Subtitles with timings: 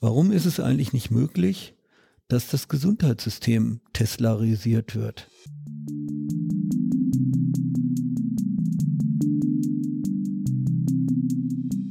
[0.00, 1.74] Warum ist es eigentlich nicht möglich,
[2.28, 5.26] dass das Gesundheitssystem teslarisiert wird?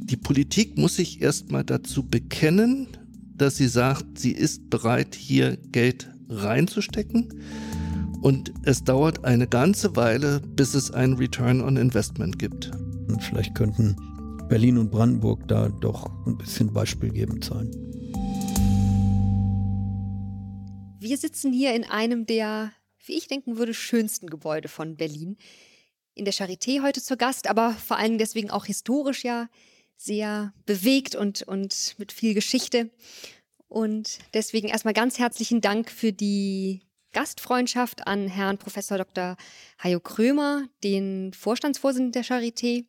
[0.04, 2.88] Die Politik muss sich erstmal dazu bekennen,
[3.36, 7.28] dass sie sagt, sie ist bereit, hier Geld reinzustecken.
[8.22, 12.70] Und es dauert eine ganze Weile, bis es einen Return on Investment gibt.
[13.08, 13.96] Und vielleicht könnten
[14.48, 17.70] Berlin und Brandenburg da doch ein bisschen beispielgebend sein.
[21.00, 22.72] Wir sitzen hier in einem der,
[23.06, 25.36] wie ich denken würde, schönsten Gebäude von Berlin.
[26.14, 29.48] In der Charité heute zu Gast, aber vor allem deswegen auch historisch ja
[29.96, 32.90] sehr bewegt und, und mit viel Geschichte.
[33.68, 36.82] Und deswegen erstmal ganz herzlichen Dank für die
[37.18, 39.36] Gastfreundschaft an Herrn Professor Dr.
[39.82, 42.84] Hajo Krömer, den Vorstandsvorsitzenden der Charité,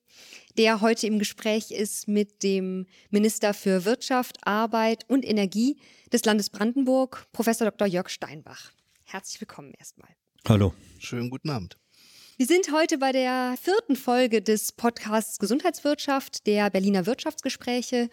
[0.55, 5.77] der heute im Gespräch ist mit dem Minister für Wirtschaft, Arbeit und Energie
[6.13, 7.87] des Landes Brandenburg, Professor Dr.
[7.87, 8.69] Jörg Steinbach.
[9.03, 10.11] Herzlich willkommen erstmal.
[10.47, 10.75] Hallo.
[10.99, 11.79] Schönen guten Abend.
[12.37, 18.09] Wir sind heute bei der vierten Folge des Podcasts Gesundheitswirtschaft der Berliner Wirtschaftsgespräche.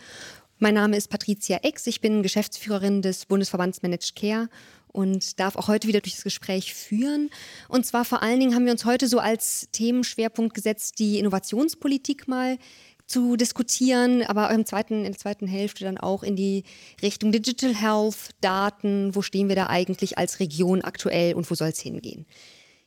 [0.59, 4.49] Mein Name ist Patricia Ex, ich bin Geschäftsführerin des Bundesverbands Managed Care
[4.97, 7.31] und darf auch heute wieder durch das Gespräch führen.
[7.69, 12.27] Und zwar vor allen Dingen haben wir uns heute so als Themenschwerpunkt gesetzt, die Innovationspolitik
[12.27, 12.59] mal
[13.07, 16.65] zu diskutieren, aber im zweiten, in der zweiten Hälfte dann auch in die
[17.03, 21.69] Richtung Digital Health, Daten, wo stehen wir da eigentlich als Region aktuell und wo soll
[21.69, 22.27] es hingehen.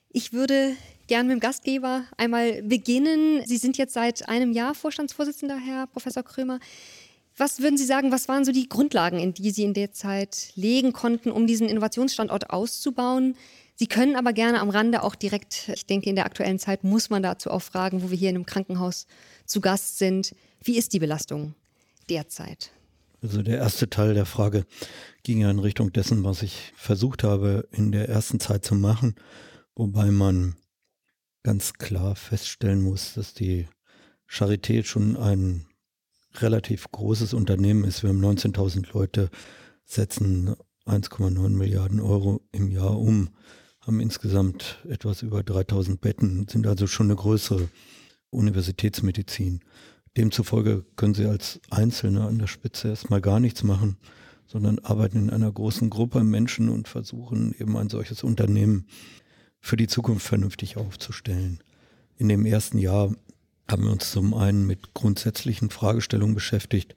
[0.09, 0.75] Ich würde
[1.07, 3.43] gern mit dem Gastgeber einmal beginnen.
[3.45, 6.59] Sie sind jetzt seit einem Jahr Vorstandsvorsitzender, Herr Professor Krömer.
[7.39, 10.51] Was würden Sie sagen, was waren so die Grundlagen, in die Sie in der Zeit
[10.55, 13.37] legen konnten, um diesen Innovationsstandort auszubauen?
[13.75, 17.09] Sie können aber gerne am Rande auch direkt, ich denke, in der aktuellen Zeit muss
[17.09, 19.07] man dazu auch fragen, wo wir hier in einem Krankenhaus
[19.45, 20.35] zu Gast sind.
[20.61, 21.55] Wie ist die Belastung
[22.09, 22.71] derzeit?
[23.21, 24.65] Also der erste Teil der Frage
[25.23, 29.15] ging ja in Richtung dessen, was ich versucht habe in der ersten Zeit zu machen,
[29.75, 30.57] wobei man
[31.43, 33.69] ganz klar feststellen muss, dass die
[34.29, 35.68] Charité schon ein
[36.35, 38.03] relativ großes Unternehmen ist.
[38.03, 39.29] Wir haben 19.000 Leute,
[39.85, 43.29] setzen 1,9 Milliarden Euro im Jahr um,
[43.81, 47.69] haben insgesamt etwas über 3000 Betten, sind also schon eine größere
[48.29, 49.61] Universitätsmedizin.
[50.17, 53.97] Demzufolge können Sie als Einzelne an der Spitze erstmal gar nichts machen,
[54.47, 58.87] sondern arbeiten in einer großen Gruppe Menschen und versuchen eben ein solches Unternehmen
[59.59, 61.63] für die Zukunft vernünftig aufzustellen.
[62.17, 63.13] In dem ersten Jahr
[63.69, 66.95] haben wir uns zum einen mit grundsätzlichen Fragestellungen beschäftigt,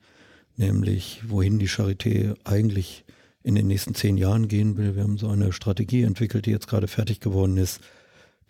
[0.56, 3.04] nämlich wohin die Charité eigentlich
[3.42, 4.96] in den nächsten zehn Jahren gehen will.
[4.96, 7.80] Wir haben so eine Strategie entwickelt, die jetzt gerade fertig geworden ist.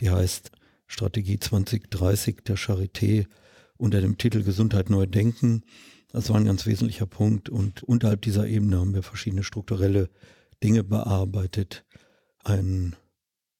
[0.00, 0.52] Die heißt
[0.86, 3.26] Strategie 2030 der Charité
[3.76, 5.62] unter dem Titel Gesundheit neu denken.
[6.12, 10.10] Das war ein ganz wesentlicher Punkt und unterhalb dieser Ebene haben wir verschiedene strukturelle
[10.62, 11.84] Dinge bearbeitet.
[12.44, 12.94] Ein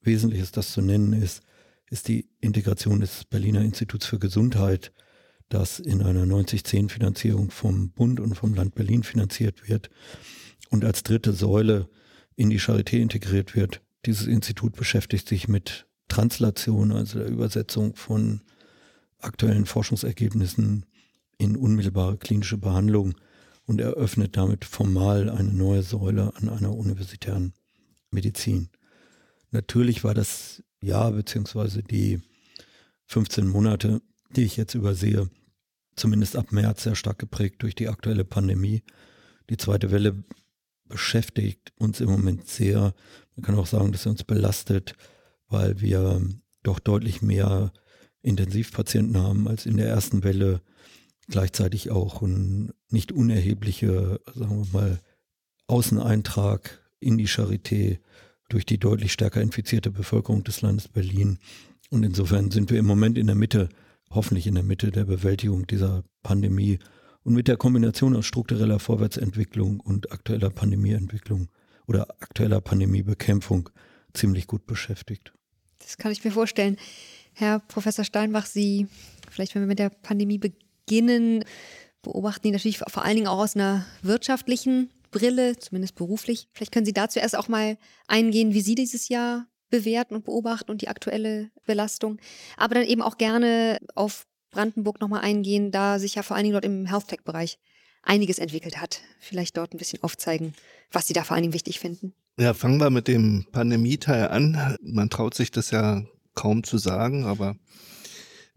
[0.02, 1.42] wesentliches, das zu nennen ist,
[1.92, 4.92] ist die Integration des Berliner Instituts für Gesundheit,
[5.50, 9.90] das in einer 90-10-Finanzierung vom Bund und vom Land Berlin finanziert wird
[10.70, 11.90] und als dritte Säule
[12.34, 13.82] in die Charité integriert wird.
[14.06, 18.40] Dieses Institut beschäftigt sich mit Translation, also der Übersetzung von
[19.18, 20.86] aktuellen Forschungsergebnissen
[21.36, 23.16] in unmittelbare klinische Behandlung
[23.66, 27.52] und eröffnet damit formal eine neue Säule an einer universitären
[28.10, 28.70] Medizin.
[29.50, 32.20] Natürlich war das Jahr beziehungsweise die
[33.06, 34.02] 15 Monate,
[34.36, 35.30] die ich jetzt übersehe,
[35.96, 38.82] zumindest ab März sehr stark geprägt durch die aktuelle Pandemie.
[39.50, 40.24] Die zweite Welle
[40.88, 42.94] beschäftigt uns im Moment sehr.
[43.36, 44.94] Man kann auch sagen, dass sie uns belastet,
[45.48, 46.22] weil wir
[46.62, 47.72] doch deutlich mehr
[48.22, 50.60] Intensivpatienten haben als in der ersten Welle.
[51.28, 55.00] Gleichzeitig auch ein nicht unerhebliche, sagen wir mal,
[55.66, 57.98] Außeneintrag in die Charité
[58.52, 61.38] durch die deutlich stärker infizierte Bevölkerung des Landes Berlin.
[61.90, 63.68] Und insofern sind wir im Moment in der Mitte,
[64.10, 66.78] hoffentlich in der Mitte der Bewältigung dieser Pandemie
[67.22, 71.48] und mit der Kombination aus struktureller Vorwärtsentwicklung und aktueller Pandemieentwicklung
[71.86, 73.70] oder aktueller Pandemiebekämpfung
[74.12, 75.32] ziemlich gut beschäftigt.
[75.78, 76.76] Das kann ich mir vorstellen.
[77.32, 78.86] Herr Professor Steinbach, Sie,
[79.30, 81.44] vielleicht wenn wir mit der Pandemie beginnen,
[82.02, 86.48] beobachten die natürlich vor allen Dingen auch aus einer wirtschaftlichen Brille, zumindest beruflich.
[86.52, 87.78] Vielleicht können Sie dazu erst auch mal
[88.08, 92.18] eingehen, wie Sie dieses Jahr bewerten und beobachten und die aktuelle Belastung.
[92.56, 96.54] Aber dann eben auch gerne auf Brandenburg nochmal eingehen, da sich ja vor allen Dingen
[96.54, 97.58] dort im Health Tech-Bereich
[98.02, 99.00] einiges entwickelt hat.
[99.20, 100.54] Vielleicht dort ein bisschen aufzeigen,
[100.90, 102.12] was Sie da vor allen Dingen wichtig finden.
[102.38, 104.76] Ja, fangen wir mit dem Pandemie-Teil an.
[104.82, 106.04] Man traut sich das ja
[106.34, 107.56] kaum zu sagen, aber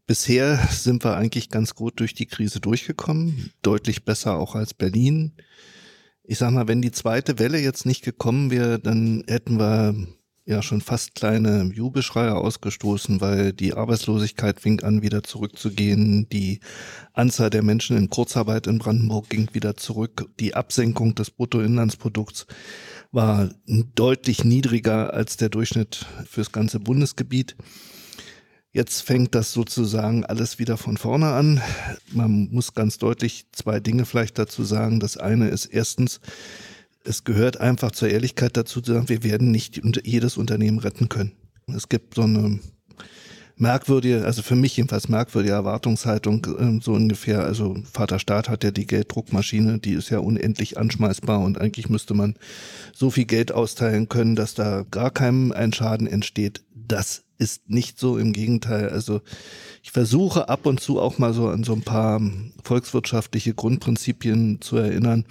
[0.08, 3.52] bisher sind wir eigentlich ganz gut durch die Krise durchgekommen.
[3.62, 5.34] Deutlich besser auch als Berlin.
[6.28, 9.96] Ich sag mal, wenn die zweite Welle jetzt nicht gekommen wäre, dann hätten wir
[10.46, 16.28] ja schon fast kleine Jubelschreie ausgestoßen, weil die Arbeitslosigkeit fing an, wieder zurückzugehen.
[16.30, 16.60] Die
[17.14, 20.30] Anzahl der Menschen in Kurzarbeit in Brandenburg ging wieder zurück.
[20.40, 22.48] Die Absenkung des Bruttoinlandsprodukts
[23.12, 23.50] war
[23.96, 27.56] deutlich niedriger als der Durchschnitt fürs ganze Bundesgebiet.
[28.76, 31.62] Jetzt fängt das sozusagen alles wieder von vorne an.
[32.12, 35.00] Man muss ganz deutlich zwei Dinge vielleicht dazu sagen.
[35.00, 36.20] Das eine ist erstens,
[37.06, 41.32] es gehört einfach zur Ehrlichkeit dazu zu sagen, wir werden nicht jedes Unternehmen retten können.
[41.74, 42.60] Es gibt so eine
[43.58, 47.44] merkwürdige, also für mich jedenfalls merkwürdige Erwartungshaltung, ähm, so ungefähr.
[47.44, 52.14] Also Vater Staat hat ja die Gelddruckmaschine, die ist ja unendlich anschmeißbar und eigentlich müsste
[52.14, 52.36] man
[52.94, 56.64] so viel Geld austeilen können, dass da gar keinem ein Schaden entsteht.
[56.74, 58.90] Das ist nicht so, im Gegenteil.
[58.90, 59.22] Also
[59.84, 62.22] ich versuche ab und zu auch mal so an so ein paar
[62.64, 65.26] volkswirtschaftliche Grundprinzipien zu erinnern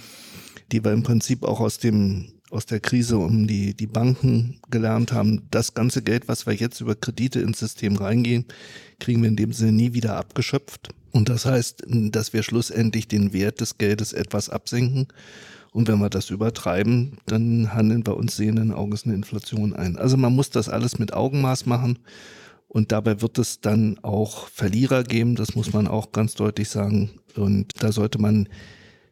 [0.73, 5.13] die wir im Prinzip auch aus dem aus der Krise um die, die Banken gelernt
[5.13, 8.45] haben, das ganze Geld, was wir jetzt über Kredite ins System reingehen,
[9.01, 10.91] kriegen wir in dem Sinne nie wieder abgeschöpft.
[11.11, 15.09] Und das heißt, dass wir schlussendlich den Wert des Geldes etwas absenken.
[15.73, 19.97] Und wenn wir das übertreiben, dann handeln wir uns sehenden Auges eine Inflation ein.
[19.97, 21.99] Also man muss das alles mit Augenmaß machen.
[22.69, 27.11] Und dabei wird es dann auch Verlierer geben, das muss man auch ganz deutlich sagen.
[27.37, 28.49] Und da sollte man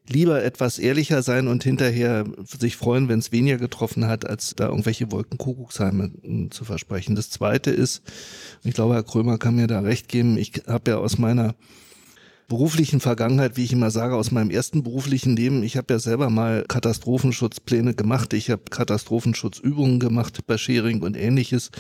[0.09, 4.69] lieber etwas ehrlicher sein und hinterher sich freuen, wenn es weniger getroffen hat, als da
[4.69, 7.15] irgendwelche Wolkenkuckucksheime hm, zu versprechen.
[7.15, 8.03] Das Zweite ist,
[8.65, 11.55] ich glaube, Herr Krömer kann mir da recht geben, ich habe ja aus meiner
[12.49, 16.29] beruflichen Vergangenheit, wie ich immer sage, aus meinem ersten beruflichen Leben, ich habe ja selber
[16.29, 21.71] mal Katastrophenschutzpläne gemacht, ich habe Katastrophenschutzübungen gemacht bei Schering und ähnliches,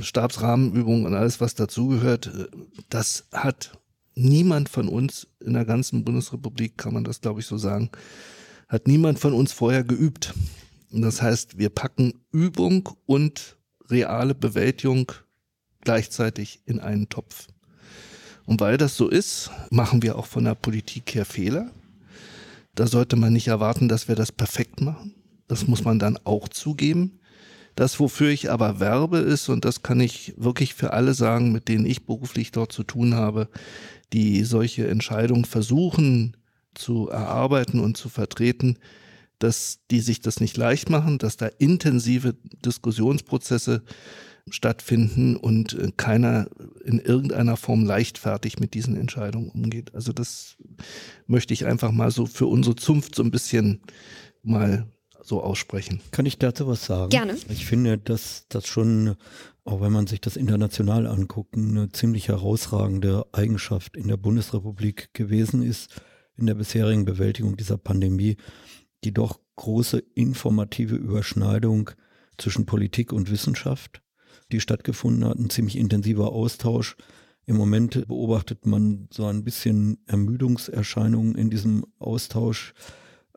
[0.00, 2.30] Stabsrahmenübungen und alles, was dazugehört.
[2.88, 3.78] Das hat
[4.18, 7.90] niemand von uns in der ganzen Bundesrepublik, kann man das glaube ich so sagen,
[8.68, 10.34] hat niemand von uns vorher geübt.
[10.90, 13.56] Und das heißt, wir packen Übung und
[13.90, 15.12] reale Bewältigung
[15.82, 17.48] gleichzeitig in einen Topf.
[18.46, 21.70] Und weil das so ist, machen wir auch von der Politik her Fehler.
[22.74, 25.14] Da sollte man nicht erwarten, dass wir das perfekt machen.
[25.48, 27.20] Das muss man dann auch zugeben.
[27.74, 31.68] Das, wofür ich aber werbe, ist, und das kann ich wirklich für alle sagen, mit
[31.68, 33.48] denen ich beruflich dort zu tun habe,
[34.12, 36.36] die solche Entscheidungen versuchen
[36.74, 38.78] zu erarbeiten und zu vertreten,
[39.38, 42.34] dass die sich das nicht leicht machen, dass da intensive
[42.64, 43.82] Diskussionsprozesse
[44.50, 46.48] stattfinden und äh, keiner
[46.84, 49.94] in irgendeiner Form leichtfertig mit diesen Entscheidungen umgeht.
[49.94, 50.56] Also das
[51.26, 53.82] möchte ich einfach mal so für unsere Zunft so ein bisschen
[54.42, 54.86] mal
[55.28, 56.00] so aussprechen.
[56.10, 57.10] Kann ich dazu was sagen?
[57.10, 57.36] Gerne.
[57.48, 59.16] Ich finde, dass das schon,
[59.64, 65.62] auch wenn man sich das international anguckt, eine ziemlich herausragende Eigenschaft in der Bundesrepublik gewesen
[65.62, 66.00] ist,
[66.36, 68.36] in der bisherigen Bewältigung dieser Pandemie,
[69.04, 71.90] die doch große informative Überschneidung
[72.38, 74.02] zwischen Politik und Wissenschaft,
[74.52, 76.96] die stattgefunden hat, ein ziemlich intensiver Austausch.
[77.44, 82.74] Im Moment beobachtet man so ein bisschen Ermüdungserscheinungen in diesem Austausch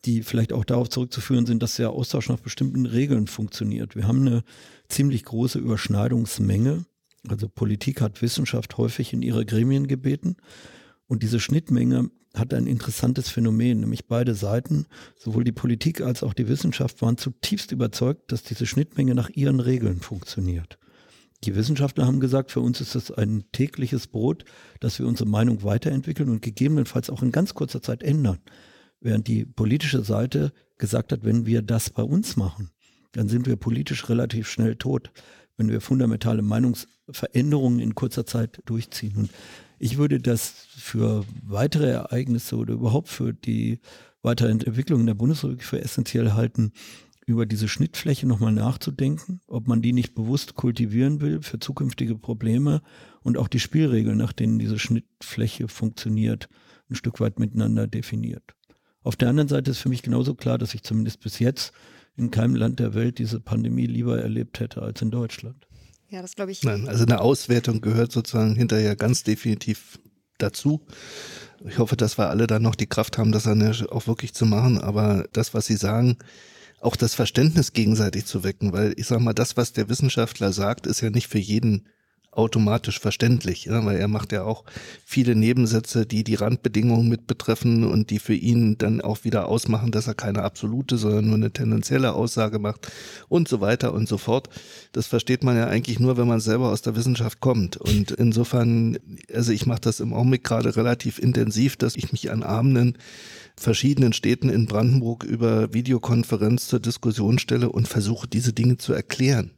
[0.05, 3.95] die vielleicht auch darauf zurückzuführen sind, dass der Austausch nach bestimmten Regeln funktioniert.
[3.95, 4.43] Wir haben eine
[4.89, 6.85] ziemlich große Überschneidungsmenge.
[7.27, 10.37] Also Politik hat Wissenschaft häufig in ihre Gremien gebeten.
[11.07, 14.85] Und diese Schnittmenge hat ein interessantes Phänomen, nämlich beide Seiten,
[15.17, 19.59] sowohl die Politik als auch die Wissenschaft, waren zutiefst überzeugt, dass diese Schnittmenge nach ihren
[19.59, 20.79] Regeln funktioniert.
[21.43, 24.45] Die Wissenschaftler haben gesagt, für uns ist das ein tägliches Brot,
[24.79, 28.39] dass wir unsere Meinung weiterentwickeln und gegebenenfalls auch in ganz kurzer Zeit ändern.
[29.01, 32.69] Während die politische Seite gesagt hat, wenn wir das bei uns machen,
[33.11, 35.11] dann sind wir politisch relativ schnell tot,
[35.57, 39.15] wenn wir fundamentale Meinungsveränderungen in kurzer Zeit durchziehen.
[39.17, 39.31] Und
[39.79, 43.79] ich würde das für weitere Ereignisse oder überhaupt für die
[44.21, 46.71] weitere Entwicklung in der Bundesrepublik für essentiell halten,
[47.25, 52.81] über diese Schnittfläche nochmal nachzudenken, ob man die nicht bewusst kultivieren will für zukünftige Probleme
[53.21, 56.49] und auch die Spielregeln, nach denen diese Schnittfläche funktioniert,
[56.89, 58.55] ein Stück weit miteinander definiert.
[59.03, 61.73] Auf der anderen Seite ist für mich genauso klar, dass ich zumindest bis jetzt
[62.17, 65.67] in keinem Land der Welt diese Pandemie lieber erlebt hätte als in Deutschland.
[66.09, 66.63] Ja, das glaube ich.
[66.63, 69.97] Nein, also eine Auswertung gehört sozusagen hinterher ganz definitiv
[70.37, 70.85] dazu.
[71.65, 74.45] Ich hoffe, dass wir alle dann noch die Kraft haben, das dann auch wirklich zu
[74.45, 74.79] machen.
[74.79, 76.17] Aber das, was Sie sagen,
[76.81, 80.87] auch das Verständnis gegenseitig zu wecken, weil ich sage mal, das, was der Wissenschaftler sagt,
[80.87, 81.87] ist ja nicht für jeden
[82.31, 84.63] automatisch verständlich, ja, weil er macht ja auch
[85.05, 89.91] viele Nebensätze, die die Randbedingungen mit betreffen und die für ihn dann auch wieder ausmachen,
[89.91, 92.89] dass er keine absolute, sondern nur eine tendenzielle Aussage macht
[93.27, 94.49] und so weiter und so fort.
[94.93, 97.75] Das versteht man ja eigentlich nur, wenn man selber aus der Wissenschaft kommt.
[97.75, 98.97] Und insofern,
[99.33, 102.97] also ich mache das im Augenblick gerade relativ intensiv, dass ich mich an Abenden
[103.57, 109.51] verschiedenen Städten in Brandenburg über Videokonferenz zur Diskussion stelle und versuche, diese Dinge zu erklären.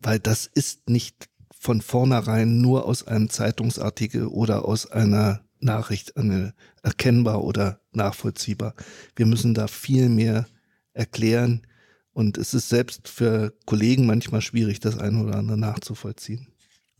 [0.00, 1.28] Weil das ist nicht
[1.66, 6.54] von vornherein nur aus einem Zeitungsartikel oder aus einer Nachricht eine,
[6.84, 8.74] erkennbar oder nachvollziehbar.
[9.16, 10.46] Wir müssen da viel mehr
[10.92, 11.66] erklären
[12.12, 16.46] und es ist selbst für Kollegen manchmal schwierig, das eine oder andere nachzuvollziehen.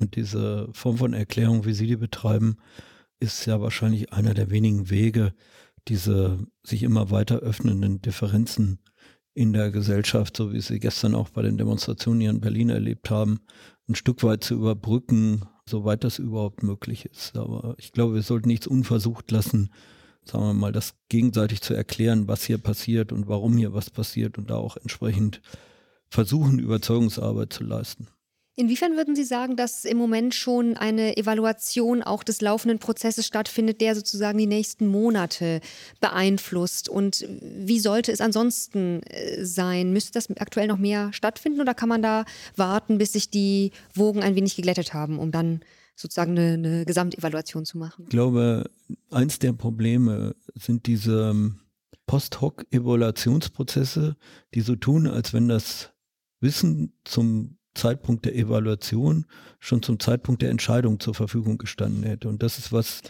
[0.01, 2.57] Und diese Form von Erklärung, wie Sie die betreiben,
[3.21, 5.33] ist ja wahrscheinlich einer der wenigen Wege,
[5.87, 8.81] diese sich immer weiter öffnenden Differenzen
[9.37, 13.11] in der Gesellschaft, so wie Sie gestern auch bei den Demonstrationen hier in Berlin erlebt
[13.11, 13.41] haben,
[13.87, 17.37] ein Stück weit zu überbrücken, soweit das überhaupt möglich ist.
[17.37, 19.69] Aber ich glaube, wir sollten nichts unversucht lassen,
[20.25, 24.39] sagen wir mal, das gegenseitig zu erklären, was hier passiert und warum hier was passiert
[24.39, 25.43] und da auch entsprechend
[26.09, 28.09] versuchen, Überzeugungsarbeit zu leisten.
[28.59, 33.83] Inwiefern würden Sie sagen, dass im Moment schon eine Evaluation auch des laufenden Prozesses stattfindet,
[33.83, 35.61] der sozusagen die nächsten Monate
[36.01, 36.89] beeinflusst?
[36.89, 39.93] Und wie sollte es ansonsten äh, sein?
[39.93, 42.25] Müsste das aktuell noch mehr stattfinden oder kann man da
[42.57, 45.61] warten, bis sich die Wogen ein wenig geglättet haben, um dann
[45.95, 48.05] sozusagen eine, eine Gesamtevaluation zu machen?
[48.05, 48.71] Ich glaube,
[49.11, 51.61] eins der Probleme sind diese ähm,
[52.07, 54.17] Post-Hoc-Evaluationsprozesse,
[54.55, 55.91] die so tun, als wenn das
[56.41, 59.27] Wissen zum Zeitpunkt der Evaluation
[59.61, 62.29] schon zum Zeitpunkt der Entscheidung zur Verfügung gestanden hätte.
[62.29, 63.03] Und das ist was,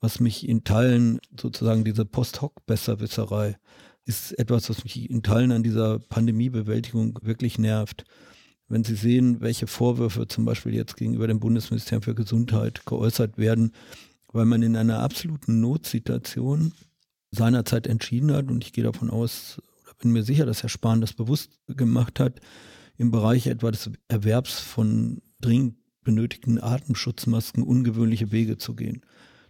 [0.00, 3.56] was mich in Teilen sozusagen diese Post-Hoc-Besserwisserei
[4.04, 8.04] ist etwas, was mich in Teilen an dieser Pandemiebewältigung wirklich nervt.
[8.68, 13.72] Wenn Sie sehen, welche Vorwürfe zum Beispiel jetzt gegenüber dem Bundesministerium für Gesundheit geäußert werden,
[14.32, 16.72] weil man in einer absoluten Notsituation
[17.30, 21.00] seinerzeit entschieden hat, und ich gehe davon aus, oder bin mir sicher, dass Herr Spahn
[21.00, 22.40] das bewusst gemacht hat,
[23.02, 29.02] im Bereich etwa des Erwerbs von dringend benötigten Atemschutzmasken ungewöhnliche Wege zu gehen.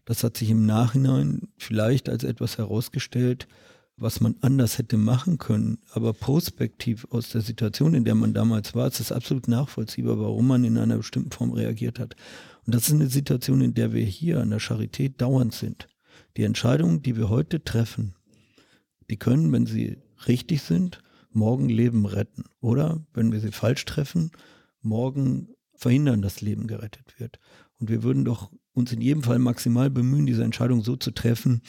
[0.04, 3.46] Das hat sich im Nachhinein vielleicht als etwas herausgestellt,
[3.96, 5.78] was man anders hätte machen können.
[5.92, 10.46] Aber prospektiv aus der Situation, in der man damals war, ist es absolut nachvollziehbar, warum
[10.48, 12.16] man in einer bestimmten Form reagiert hat.
[12.66, 15.88] Und das ist eine Situation, in der wir hier an der Charité dauernd sind.
[16.38, 18.14] Die Entscheidungen, die wir heute treffen,
[19.10, 21.02] die können, wenn sie richtig sind,
[21.34, 22.44] morgen Leben retten.
[22.60, 24.30] Oder, wenn wir sie falsch treffen,
[24.80, 27.38] morgen verhindern, dass Leben gerettet wird.
[27.78, 31.62] Und wir würden doch uns in jedem Fall maximal bemühen, diese Entscheidung so zu treffen,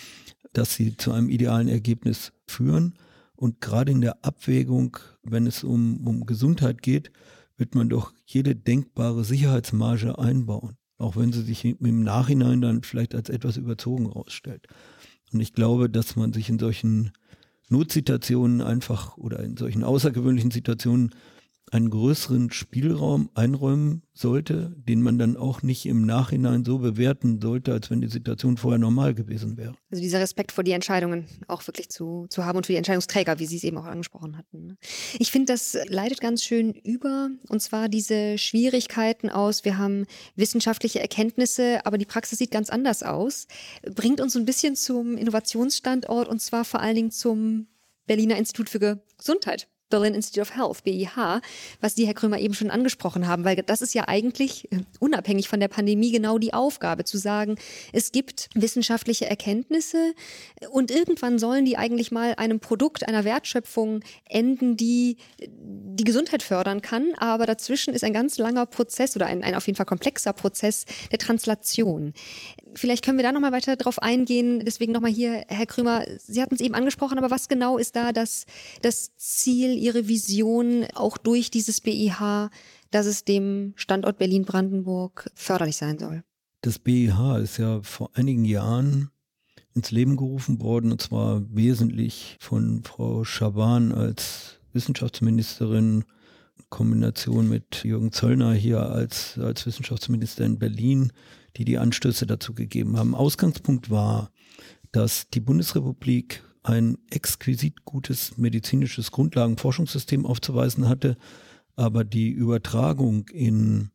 [0.54, 2.94] dass sie zu einem idealen Ergebnis führen.
[3.36, 7.12] Und gerade in der Abwägung, wenn es um, um Gesundheit geht,
[7.58, 10.78] wird man doch jede denkbare Sicherheitsmarge einbauen.
[10.98, 14.68] Auch wenn sie sich im Nachhinein dann vielleicht als etwas überzogen herausstellt.
[15.32, 17.12] Und ich glaube, dass man sich in solchen
[17.74, 21.10] Notsituationen einfach oder in solchen außergewöhnlichen Situationen
[21.74, 27.74] einen größeren Spielraum einräumen sollte, den man dann auch nicht im Nachhinein so bewerten sollte,
[27.74, 29.74] als wenn die Situation vorher normal gewesen wäre.
[29.90, 33.40] Also dieser Respekt vor die Entscheidungen auch wirklich zu, zu haben und für die Entscheidungsträger,
[33.40, 34.68] wie Sie es eben auch angesprochen hatten.
[34.68, 34.78] Ne?
[35.18, 41.00] Ich finde, das leitet ganz schön über, und zwar diese Schwierigkeiten aus, wir haben wissenschaftliche
[41.00, 43.48] Erkenntnisse, aber die Praxis sieht ganz anders aus,
[43.96, 47.66] bringt uns ein bisschen zum Innovationsstandort und zwar vor allen Dingen zum
[48.06, 49.68] Berliner Institut für Gesundheit.
[49.94, 51.40] Berlin Institute of Health, BIH,
[51.80, 55.48] was Sie, Herr Krömer, eben schon angesprochen haben, weil das ist ja eigentlich äh, unabhängig
[55.48, 57.58] von der Pandemie genau die Aufgabe, zu sagen,
[57.92, 60.16] es gibt wissenschaftliche Erkenntnisse
[60.72, 66.82] und irgendwann sollen die eigentlich mal einem Produkt, einer Wertschöpfung enden, die die Gesundheit fördern
[66.82, 70.34] kann, aber dazwischen ist ein ganz langer Prozess oder ein, ein auf jeden Fall komplexer
[70.34, 72.14] Prozess der Translation.
[72.76, 74.62] Vielleicht können wir da nochmal weiter drauf eingehen.
[74.66, 78.12] Deswegen nochmal hier, Herr Krömer, Sie hatten es eben angesprochen, aber was genau ist da
[78.12, 78.46] das,
[78.82, 82.50] das Ziel, Ihre Vision auch durch dieses BIH,
[82.92, 86.24] dass es dem Standort Berlin-Brandenburg förderlich sein soll?
[86.62, 89.10] Das BIH ist ja vor einigen Jahren
[89.76, 96.04] ins Leben gerufen worden, und zwar wesentlich von Frau Schaban als Wissenschaftsministerin
[96.58, 101.12] in Kombination mit Jürgen Zöllner hier als, als Wissenschaftsminister in Berlin
[101.58, 103.16] die die Anstöße dazu gegeben haben.
[103.16, 104.32] Ausgangspunkt war,
[104.92, 111.18] dass die Bundesrepublik ein exquisit gutes medizinisches Grundlagenforschungssystem aufzuweisen hatte,
[111.76, 113.90] aber die Übertragung in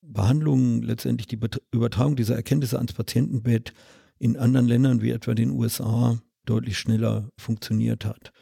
[0.00, 1.38] Behandlungen, letztendlich die
[1.70, 3.72] Übertragung dieser Erkenntnisse ans Patientenbett
[4.18, 8.32] in anderen Ländern wie etwa den USA deutlich schneller funktioniert hat.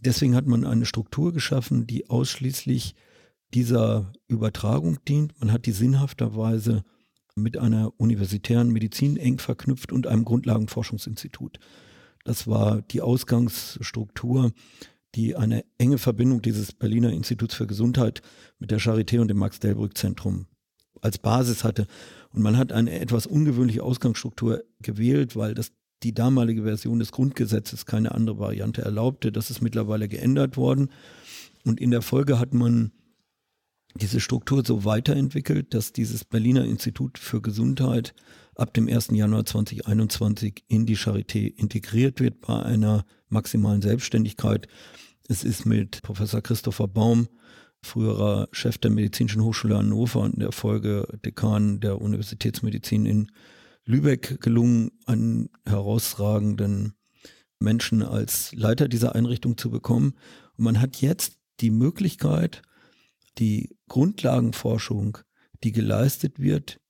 [0.00, 2.94] Deswegen hat man eine Struktur geschaffen, die ausschließlich
[3.54, 5.38] dieser Übertragung dient.
[5.40, 6.84] Man hat die sinnhafterweise
[7.34, 11.58] mit einer universitären Medizin eng verknüpft und einem Grundlagenforschungsinstitut.
[12.24, 14.52] Das war die Ausgangsstruktur,
[15.14, 18.22] die eine enge Verbindung dieses Berliner Instituts für Gesundheit
[18.58, 20.46] mit der Charité und dem Max-Delbrück-Zentrum
[21.00, 21.86] als Basis hatte.
[22.32, 25.72] Und man hat eine etwas ungewöhnliche Ausgangsstruktur gewählt, weil das
[26.02, 29.32] die damalige Version des Grundgesetzes keine andere Variante erlaubte.
[29.32, 30.90] Das ist mittlerweile geändert worden.
[31.64, 32.92] Und in der Folge hat man
[33.94, 38.14] diese Struktur so weiterentwickelt, dass dieses Berliner Institut für Gesundheit
[38.54, 39.08] ab dem 1.
[39.12, 44.68] Januar 2021 in die Charité integriert wird bei einer maximalen Selbstständigkeit.
[45.28, 47.28] Es ist mit Professor Christopher Baum,
[47.82, 53.30] früherer Chef der Medizinischen Hochschule Hannover und der Folge Dekan der Universitätsmedizin in
[53.84, 56.94] Lübeck gelungen, einen herausragenden
[57.58, 60.14] Menschen als Leiter dieser Einrichtung zu bekommen.
[60.56, 62.62] Und man hat jetzt die Möglichkeit,
[63.38, 65.18] die Grundlagenforschung,
[65.62, 66.80] die geleistet wird,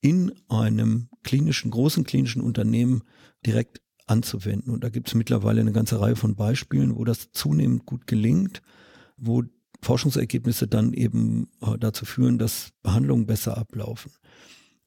[0.00, 3.02] in einem klinischen, großen klinischen Unternehmen
[3.44, 4.72] direkt anzuwenden.
[4.72, 8.62] Und da gibt es mittlerweile eine ganze Reihe von Beispielen, wo das zunehmend gut gelingt,
[9.16, 9.42] wo
[9.82, 14.12] Forschungsergebnisse dann eben äh, dazu führen, dass Behandlungen besser ablaufen.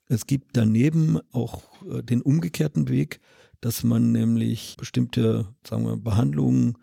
[0.07, 3.19] Es gibt daneben auch äh, den umgekehrten Weg,
[3.61, 6.77] dass man nämlich bestimmte, sagen wir, Behandlungen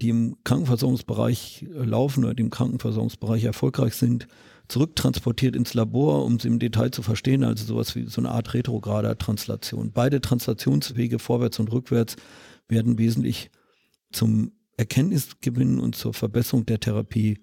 [0.00, 4.28] die im Krankenversorgungsbereich laufen oder die im Krankenversorgungsbereich erfolgreich sind,
[4.68, 8.54] zurücktransportiert ins Labor, um sie im Detail zu verstehen, also sowas wie so eine Art
[8.54, 9.92] retrograder Translation.
[9.92, 12.16] Beide Translationswege vorwärts und rückwärts
[12.68, 13.50] werden wesentlich
[14.12, 17.38] zum Erkenntnisgewinn und zur Verbesserung der Therapie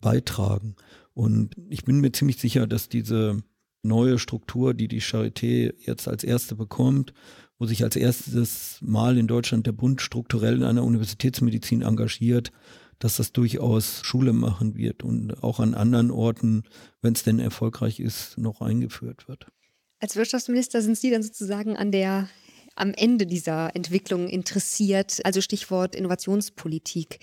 [0.00, 0.76] beitragen.
[1.14, 3.42] Und ich bin mir ziemlich sicher, dass diese
[3.82, 7.12] neue Struktur, die die Charité jetzt als erste bekommt,
[7.58, 12.52] wo sich als erstes Mal in Deutschland der Bund strukturell in einer Universitätsmedizin engagiert,
[12.98, 16.64] dass das durchaus Schule machen wird und auch an anderen Orten,
[17.00, 19.46] wenn es denn erfolgreich ist, noch eingeführt wird.
[20.00, 22.28] Als Wirtschaftsminister sind Sie dann sozusagen an der
[22.76, 27.18] am Ende dieser Entwicklung interessiert, also Stichwort Innovationspolitik.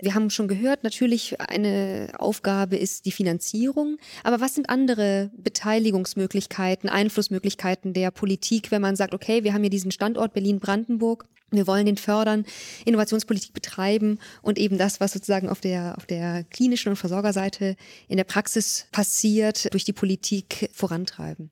[0.00, 3.98] Wir haben schon gehört, natürlich eine Aufgabe ist die Finanzierung.
[4.22, 9.70] Aber was sind andere Beteiligungsmöglichkeiten, Einflussmöglichkeiten der Politik, wenn man sagt, okay, wir haben hier
[9.70, 12.44] diesen Standort Berlin-Brandenburg, wir wollen den fördern,
[12.84, 17.74] Innovationspolitik betreiben und eben das, was sozusagen auf der, auf der klinischen und Versorgerseite
[18.06, 21.50] in der Praxis passiert, durch die Politik vorantreiben.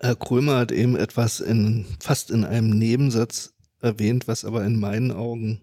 [0.00, 5.12] Herr Krömer hat eben etwas in, fast in einem Nebensatz erwähnt, was aber in meinen
[5.12, 5.60] Augen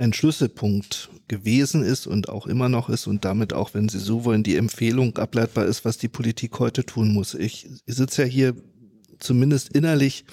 [0.00, 4.24] ein Schlüsselpunkt gewesen ist und auch immer noch ist und damit auch, wenn Sie so
[4.24, 7.34] wollen, die Empfehlung ableitbar ist, was die Politik heute tun muss.
[7.34, 8.54] Ich sitze ja hier
[9.18, 10.24] zumindest innerlich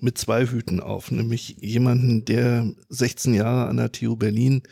[0.00, 4.62] mit zwei Hüten auf, nämlich jemanden, der 16 Jahre an der TU Berlin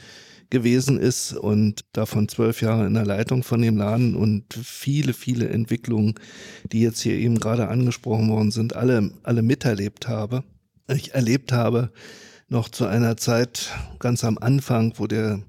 [0.50, 5.48] gewesen ist und davon zwölf Jahre in der Leitung von dem Laden und viele, viele
[5.48, 6.14] Entwicklungen,
[6.72, 10.42] die jetzt hier eben gerade angesprochen worden sind, alle, alle miterlebt habe.
[10.88, 11.92] Ich erlebt habe,
[12.52, 15.42] noch zu einer Zeit ganz am Anfang, wo der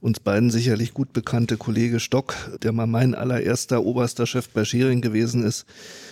[0.00, 5.00] uns beiden sicherlich gut bekannte Kollege Stock, der mal mein allererster oberster Chef bei Schering
[5.00, 5.64] gewesen ist,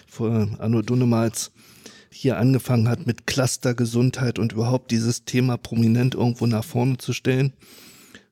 [0.09, 1.53] vor Anno Dunnemals,
[2.11, 7.53] hier angefangen hat mit Clustergesundheit und überhaupt dieses Thema prominent irgendwo nach vorne zu stellen.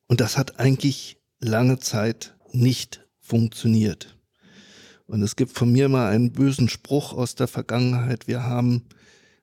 [0.06, 4.16] Und das hat eigentlich lange Zeit nicht funktioniert.
[5.06, 8.26] Und es gibt von mir mal einen bösen Spruch aus der Vergangenheit.
[8.26, 8.86] Wir haben,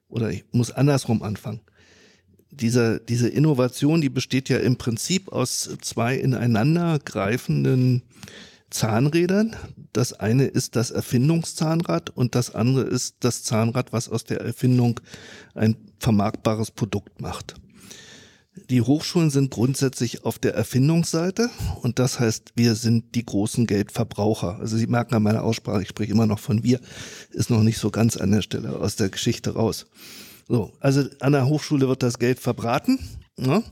[0.08, 1.60] oder ich muss andersrum anfangen
[2.50, 8.02] diese, diese Innovation, die besteht ja im Prinzip aus zwei ineinander greifenden
[8.70, 9.56] Zahnrädern.
[9.92, 15.00] Das eine ist das Erfindungszahnrad und das andere ist das Zahnrad, was aus der Erfindung
[15.54, 17.54] ein vermarktbares Produkt macht.
[18.70, 21.48] Die Hochschulen sind grundsätzlich auf der Erfindungsseite
[21.82, 24.58] und das heißt, wir sind die großen Geldverbraucher.
[24.58, 26.80] Also Sie merken an meiner Aussprache, ich spreche immer noch von wir,
[27.30, 29.86] ist noch nicht so ganz an der Stelle aus der Geschichte raus.
[30.48, 32.98] So, also an der Hochschule wird das Geld verbraten.
[33.36, 33.62] Ne?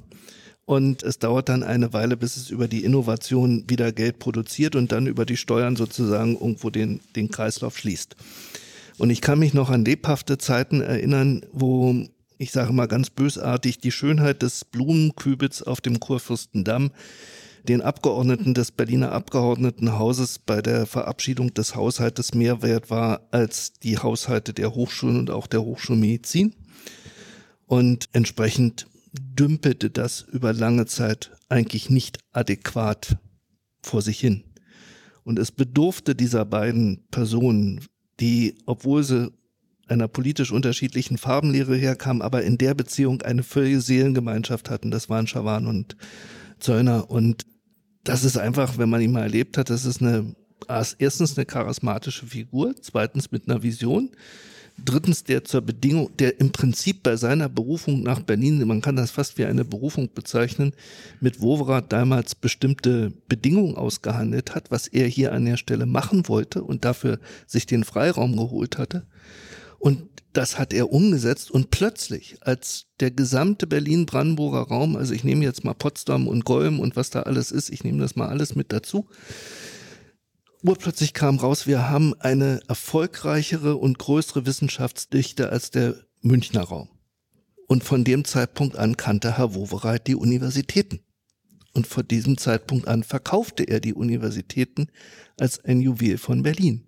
[0.67, 4.93] Und es dauert dann eine Weile, bis es über die Innovation wieder Geld produziert und
[4.93, 8.17] dann über die Steuern sozusagen irgendwo den, den Kreislauf schließt.
[8.99, 12.07] Und ich kann mich noch an lebhafte Zeiten erinnern, wo
[12.39, 16.91] ich sage mal ganz bösartig, die Schönheit des Blumenkübels auf dem Kurfürstendamm
[17.67, 23.99] den Abgeordneten des Berliner Abgeordnetenhauses bei der Verabschiedung des Haushaltes mehr wert war als die
[23.99, 26.55] Haushalte der Hochschulen und auch der Hochschulmedizin.
[27.67, 33.19] Und entsprechend dümpelte das über lange Zeit eigentlich nicht adäquat
[33.83, 34.45] vor sich hin.
[35.25, 37.85] Und es bedurfte dieser beiden Personen,
[38.21, 39.33] die, obwohl sie
[39.89, 44.91] einer politisch unterschiedlichen Farbenlehre herkamen, aber in der Beziehung eine völlige Seelengemeinschaft hatten.
[44.91, 45.97] Das waren Schawan und
[46.59, 47.11] Zöllner.
[47.11, 47.45] Und
[48.05, 50.35] das ist einfach, wenn man ihn mal erlebt hat, das ist eine,
[50.99, 54.11] erstens eine charismatische Figur, zweitens mit einer Vision,
[54.83, 59.11] drittens der zur Bedingung, der im Prinzip bei seiner Berufung nach Berlin, man kann das
[59.11, 60.73] fast wie eine Berufung bezeichnen,
[61.21, 66.63] mit Wowerad damals bestimmte Bedingungen ausgehandelt hat, was er hier an der Stelle machen wollte
[66.63, 69.07] und dafür sich den Freiraum geholt hatte.
[69.79, 75.45] Und das hat er umgesetzt und plötzlich, als der gesamte Berlin-Brandenburger Raum, also ich nehme
[75.45, 78.55] jetzt mal Potsdam und Golm und was da alles ist, ich nehme das mal alles
[78.55, 79.09] mit dazu,
[80.63, 86.89] urplötzlich kam raus, wir haben eine erfolgreichere und größere Wissenschaftsdichte als der Münchner Raum.
[87.67, 91.01] Und von dem Zeitpunkt an kannte Herr Wowereit die Universitäten.
[91.75, 94.89] Und von diesem Zeitpunkt an verkaufte er die Universitäten
[95.39, 96.87] als ein Juwel von Berlin.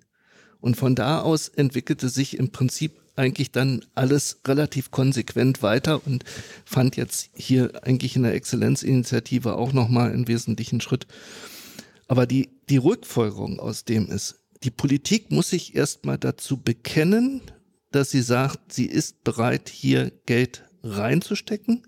[0.60, 6.24] Und von da aus entwickelte sich im Prinzip eigentlich dann alles relativ konsequent weiter und
[6.64, 11.06] fand jetzt hier eigentlich in der Exzellenzinitiative auch nochmal einen wesentlichen Schritt.
[12.08, 17.42] Aber die, die Rückfolgerung aus dem ist, die Politik muss sich erstmal dazu bekennen,
[17.92, 21.86] dass sie sagt, sie ist bereit, hier Geld reinzustecken.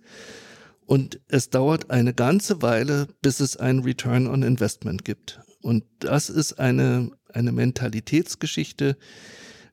[0.86, 5.40] Und es dauert eine ganze Weile, bis es einen Return on Investment gibt.
[5.62, 8.96] Und das ist eine, eine Mentalitätsgeschichte,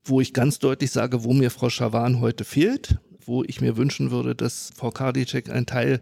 [0.04, 4.12] wo ich ganz deutlich sage, wo mir Frau Schawan heute fehlt, wo ich mir wünschen
[4.12, 6.02] würde, dass Frau Kardicek einen Teil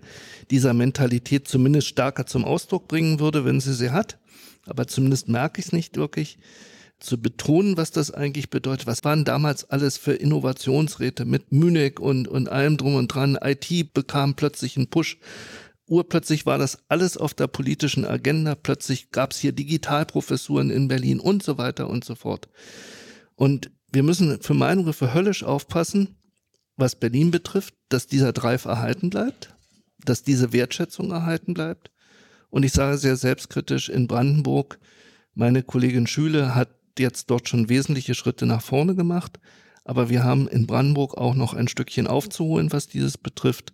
[0.51, 4.19] dieser Mentalität zumindest stärker zum Ausdruck bringen würde, wenn sie sie hat.
[4.65, 6.37] Aber zumindest merke ich es nicht wirklich
[6.99, 8.87] zu betonen, was das eigentlich bedeutet.
[8.87, 13.37] Was waren damals alles für Innovationsräte mit Munich und, und allem drum und dran?
[13.41, 15.17] IT bekam plötzlich einen Push.
[15.87, 18.55] Urplötzlich war das alles auf der politischen Agenda.
[18.55, 22.49] Plötzlich gab es hier Digitalprofessuren in Berlin und so weiter und so fort.
[23.35, 26.15] Und wir müssen für meine Begriffe höllisch aufpassen,
[26.75, 29.55] was Berlin betrifft, dass dieser Drive erhalten bleibt,
[30.03, 31.91] dass diese Wertschätzung erhalten bleibt.
[32.49, 34.79] Und ich sage sehr selbstkritisch, in Brandenburg,
[35.33, 39.39] meine Kollegin Schüle hat jetzt dort schon wesentliche Schritte nach vorne gemacht.
[39.83, 43.71] Aber wir haben in Brandenburg auch noch ein Stückchen aufzuholen, was dieses betrifft,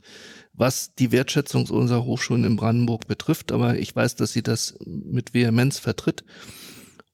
[0.54, 3.52] was die Wertschätzung unserer Hochschulen in Brandenburg betrifft.
[3.52, 6.26] Aber ich weiß, dass sie das mit Vehemenz vertritt.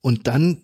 [0.02, 0.62] Und dann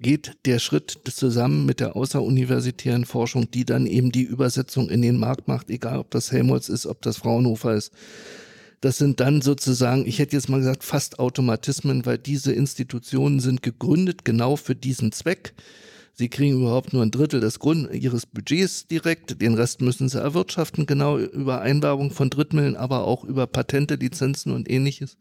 [0.00, 5.18] geht der Schritt zusammen mit der außeruniversitären Forschung, die dann eben die Übersetzung in den
[5.18, 7.92] Markt macht, egal ob das Helmholtz ist, ob das Fraunhofer ist.
[8.84, 13.62] Das sind dann sozusagen, ich hätte jetzt mal gesagt, fast Automatismen, weil diese Institutionen sind
[13.62, 15.54] gegründet genau für diesen Zweck.
[16.12, 19.40] Sie kriegen überhaupt nur ein Drittel des Grund ihres Budgets direkt.
[19.40, 24.52] Den Rest müssen sie erwirtschaften, genau über Einwerbung von Drittmitteln, aber auch über Patente, Lizenzen
[24.52, 25.16] und ähnliches.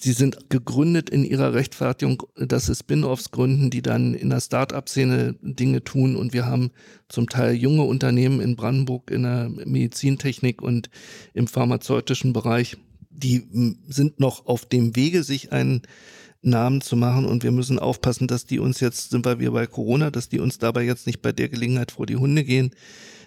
[0.00, 5.34] Sie sind gegründet in ihrer Rechtfertigung, dass sie Spin-offs gründen, die dann in der Start-up-Szene
[5.42, 6.14] Dinge tun.
[6.14, 6.70] Und wir haben
[7.08, 10.88] zum Teil junge Unternehmen in Brandenburg in der Medizintechnik und
[11.34, 12.76] im pharmazeutischen Bereich,
[13.10, 15.82] die sind noch auf dem Wege, sich einen
[16.42, 17.24] Namen zu machen.
[17.24, 20.38] Und wir müssen aufpassen, dass die uns jetzt, sind wir wieder bei Corona, dass die
[20.38, 22.70] uns dabei jetzt nicht bei der Gelegenheit vor die Hunde gehen.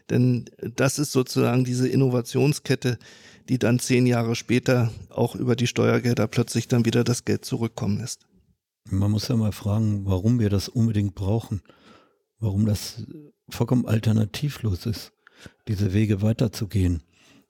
[0.10, 2.98] Denn das ist sozusagen diese Innovationskette,
[3.50, 8.00] die dann zehn Jahre später auch über die Steuergelder plötzlich dann wieder das Geld zurückkommen
[8.00, 8.28] lässt.
[8.90, 11.62] Man muss ja mal fragen, warum wir das unbedingt brauchen,
[12.40, 13.06] warum das
[13.50, 15.14] vollkommen alternativlos ist,
[15.68, 17.04] diese Wege weiterzugehen.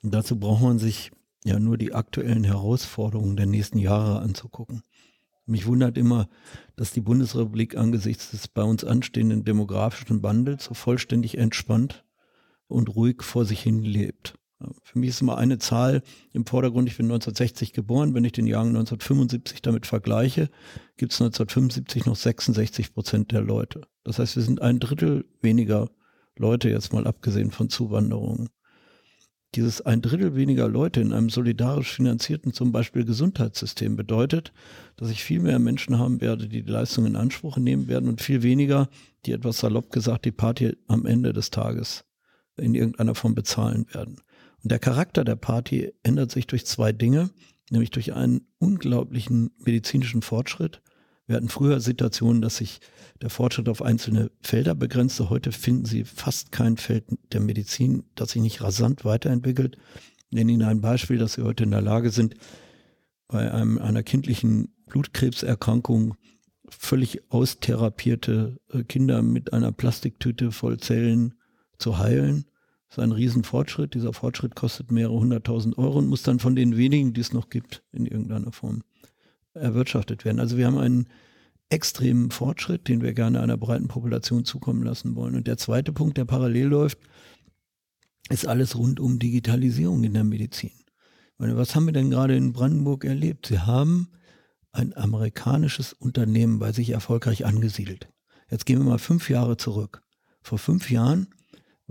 [0.03, 1.11] Und dazu braucht man sich
[1.43, 4.83] ja nur die aktuellen Herausforderungen der nächsten Jahre anzugucken.
[5.45, 6.29] Mich wundert immer,
[6.75, 12.05] dass die Bundesrepublik angesichts des bei uns anstehenden demografischen Wandels so vollständig entspannt
[12.67, 14.35] und ruhig vor sich hin lebt.
[14.83, 16.87] Für mich ist immer eine Zahl im Vordergrund.
[16.87, 18.13] Ich bin 1960 geboren.
[18.13, 20.49] Wenn ich den Jahrgang 1975 damit vergleiche,
[20.97, 23.81] gibt es 1975 noch 66 Prozent der Leute.
[24.03, 25.89] Das heißt, wir sind ein Drittel weniger
[26.37, 28.49] Leute, jetzt mal abgesehen von Zuwanderungen.
[29.55, 34.53] Dieses ein Drittel weniger Leute in einem solidarisch finanzierten zum Beispiel Gesundheitssystem bedeutet,
[34.95, 38.21] dass ich viel mehr Menschen haben werde, die die Leistung in Anspruch nehmen werden und
[38.21, 38.89] viel weniger,
[39.25, 42.05] die etwas salopp gesagt die Party am Ende des Tages
[42.55, 44.21] in irgendeiner Form bezahlen werden.
[44.63, 47.31] Und der Charakter der Party ändert sich durch zwei Dinge,
[47.69, 50.81] nämlich durch einen unglaublichen medizinischen Fortschritt.
[51.25, 52.81] Wir hatten früher Situationen, dass sich
[53.21, 55.29] der Fortschritt auf einzelne Felder begrenzte.
[55.29, 59.77] Heute finden Sie fast kein Feld der Medizin, das sich nicht rasant weiterentwickelt.
[60.29, 62.35] Ich nenne Ihnen ein Beispiel, dass Sie heute in der Lage sind,
[63.27, 66.15] bei einem, einer kindlichen Blutkrebserkrankung
[66.67, 71.35] völlig austherapierte äh, Kinder mit einer Plastiktüte voll Zellen
[71.77, 72.45] zu heilen.
[72.91, 73.93] Das ist ein Riesenfortschritt.
[73.93, 77.49] Dieser Fortschritt kostet mehrere hunderttausend Euro und muss dann von den wenigen, die es noch
[77.49, 78.83] gibt, in irgendeiner Form
[79.53, 80.41] erwirtschaftet werden.
[80.41, 81.07] Also wir haben einen
[81.69, 85.35] extremen Fortschritt, den wir gerne einer breiten Population zukommen lassen wollen.
[85.37, 86.97] Und der zweite Punkt, der parallel läuft,
[88.29, 90.71] ist alles rund um Digitalisierung in der Medizin.
[91.37, 93.45] Meine, was haben wir denn gerade in Brandenburg erlebt?
[93.45, 94.09] Sie haben
[94.73, 98.09] ein amerikanisches Unternehmen bei sich erfolgreich angesiedelt.
[98.49, 100.03] Jetzt gehen wir mal fünf Jahre zurück.
[100.41, 101.27] Vor fünf Jahren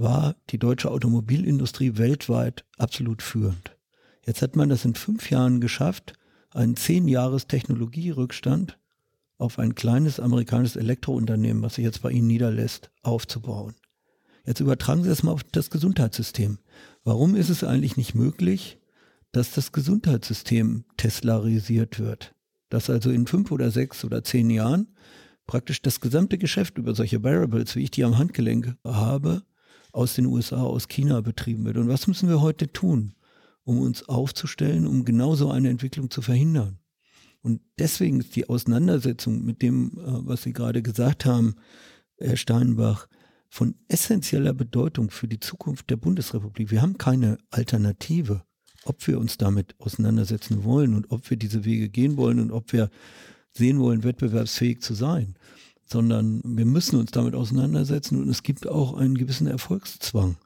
[0.00, 3.76] war die deutsche Automobilindustrie weltweit absolut führend.
[4.26, 6.14] Jetzt hat man das in fünf Jahren geschafft,
[6.50, 8.78] einen zehn Jahres Technologierückstand
[9.38, 13.74] auf ein kleines amerikanisches Elektrounternehmen, was sich jetzt bei Ihnen niederlässt, aufzubauen.
[14.44, 16.58] Jetzt übertragen Sie das mal auf das Gesundheitssystem.
[17.04, 18.78] Warum ist es eigentlich nicht möglich,
[19.32, 22.34] dass das Gesundheitssystem teslarisiert wird?
[22.68, 24.88] Dass also in fünf oder sechs oder zehn Jahren
[25.46, 29.42] praktisch das gesamte Geschäft über solche Wearables, wie ich die am Handgelenk habe,
[29.92, 31.76] aus den USA, aus China betrieben wird.
[31.76, 33.14] Und was müssen wir heute tun,
[33.64, 36.78] um uns aufzustellen, um genau so eine Entwicklung zu verhindern?
[37.42, 41.54] Und deswegen ist die Auseinandersetzung mit dem, äh, was Sie gerade gesagt haben,
[42.18, 43.08] Herr Steinbach,
[43.48, 46.70] von essentieller Bedeutung für die Zukunft der Bundesrepublik.
[46.70, 48.44] Wir haben keine Alternative,
[48.84, 52.72] ob wir uns damit auseinandersetzen wollen und ob wir diese Wege gehen wollen und ob
[52.72, 52.90] wir
[53.52, 55.34] sehen wollen, wettbewerbsfähig zu sein,
[55.90, 60.36] sondern wir müssen uns damit auseinandersetzen und es gibt auch einen gewissen Erfolgszwang,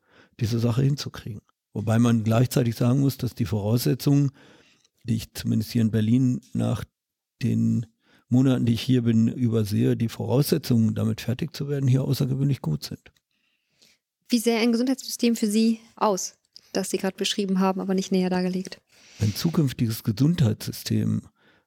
[0.40, 1.42] diese Sache hinzukriegen.
[1.72, 4.30] Wobei man gleichzeitig sagen muss, dass die Voraussetzungen
[5.04, 6.85] die ich zumindest hier in Berlin nach
[7.42, 7.87] den
[8.28, 12.83] Monaten, die ich hier bin, übersehe, die Voraussetzungen, damit fertig zu werden, hier außergewöhnlich gut
[12.83, 13.12] sind.
[14.28, 16.37] Wie sähe ein Gesundheitssystem für Sie aus,
[16.72, 18.80] das Sie gerade beschrieben haben, aber nicht näher dargelegt?
[19.20, 21.22] Ein zukünftiges Gesundheitssystem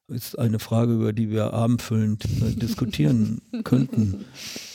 [0.08, 4.24] ist eine Frage, über die wir abendfüllend äh, diskutieren könnten.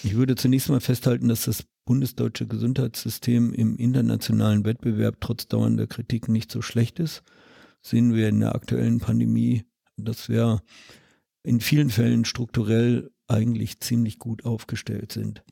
[0.04, 6.30] Ich würde zunächst mal festhalten, dass das bundesdeutsche Gesundheitssystem im internationalen Wettbewerb trotz dauernder Kritik
[6.30, 7.24] nicht so schlecht ist
[7.84, 9.66] sehen wir in der aktuellen Pandemie,
[9.98, 10.62] dass wir
[11.44, 15.44] in vielen Fällen strukturell eigentlich ziemlich gut aufgestellt sind.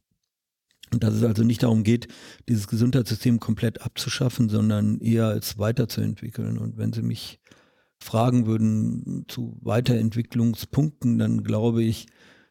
[0.94, 2.08] Und dass es also nicht darum geht,
[2.50, 6.58] dieses Gesundheitssystem komplett abzuschaffen, sondern eher als weiterzuentwickeln.
[6.58, 7.40] Und wenn Sie mich
[8.02, 12.08] fragen würden zu Weiterentwicklungspunkten, dann glaube ich,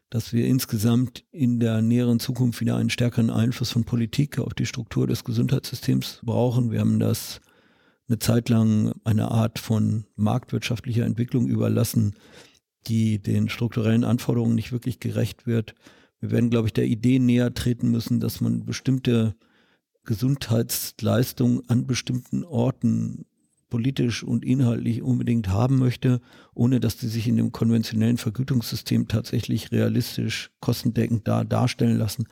[0.08, 4.66] dass wir insgesamt in der näheren Zukunft wieder einen stärkeren Einfluss von Politik auf die
[4.66, 6.70] Struktur des Gesundheitssystems brauchen.
[6.70, 7.40] Wir haben das
[8.08, 12.14] eine Zeit lang eine Art von marktwirtschaftlicher Entwicklung überlassen,
[12.86, 15.74] die den strukturellen Anforderungen nicht wirklich gerecht wird.
[16.18, 19.36] Wir werden, glaube ich, der Idee näher treten müssen, dass man bestimmte
[20.04, 23.26] Gesundheitsleistungen an bestimmten Orten
[23.70, 26.20] politisch und inhaltlich unbedingt haben möchte,
[26.54, 32.26] ohne dass sie sich in dem konventionellen Vergütungssystem tatsächlich realistisch kostendeckend da darstellen lassen.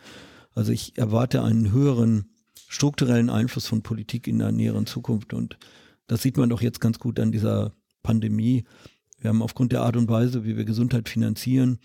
[0.55, 2.27] Also ich erwarte einen höheren
[2.69, 5.33] strukturellen Einfluss von Politik in der näheren Zukunft.
[5.33, 5.59] Und
[6.07, 7.73] das sieht man doch jetzt ganz gut an dieser
[8.03, 8.65] Pandemie.
[9.21, 11.79] Wir haben aufgrund der Art und Weise, wie wir Gesundheit finanzieren,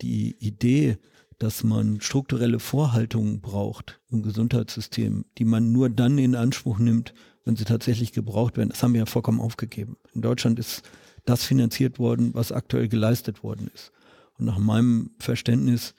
[0.00, 0.98] die Idee,
[1.38, 7.14] dass man strukturelle Vorhaltungen braucht im Gesundheitssystem, die man nur dann in Anspruch nimmt,
[7.48, 8.68] wenn sie tatsächlich gebraucht werden.
[8.68, 9.96] Das haben wir ja vollkommen aufgegeben.
[10.14, 10.82] In Deutschland ist
[11.24, 13.90] das finanziert worden, was aktuell geleistet worden ist.
[14.38, 15.94] Und nach meinem Verständnis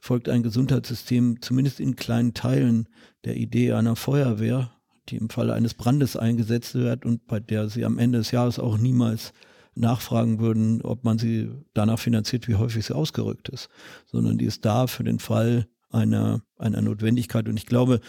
[0.00, 2.88] folgt ein Gesundheitssystem zumindest in kleinen Teilen
[3.24, 4.70] der Idee einer Feuerwehr,
[5.08, 8.60] die im Falle eines Brandes eingesetzt wird und bei der sie am Ende des Jahres
[8.60, 9.32] auch niemals
[9.74, 13.68] nachfragen würden, ob man sie danach finanziert, wie häufig sie ausgerückt ist,
[14.06, 17.48] sondern die ist da für den Fall einer, einer Notwendigkeit.
[17.48, 18.00] Und ich glaube,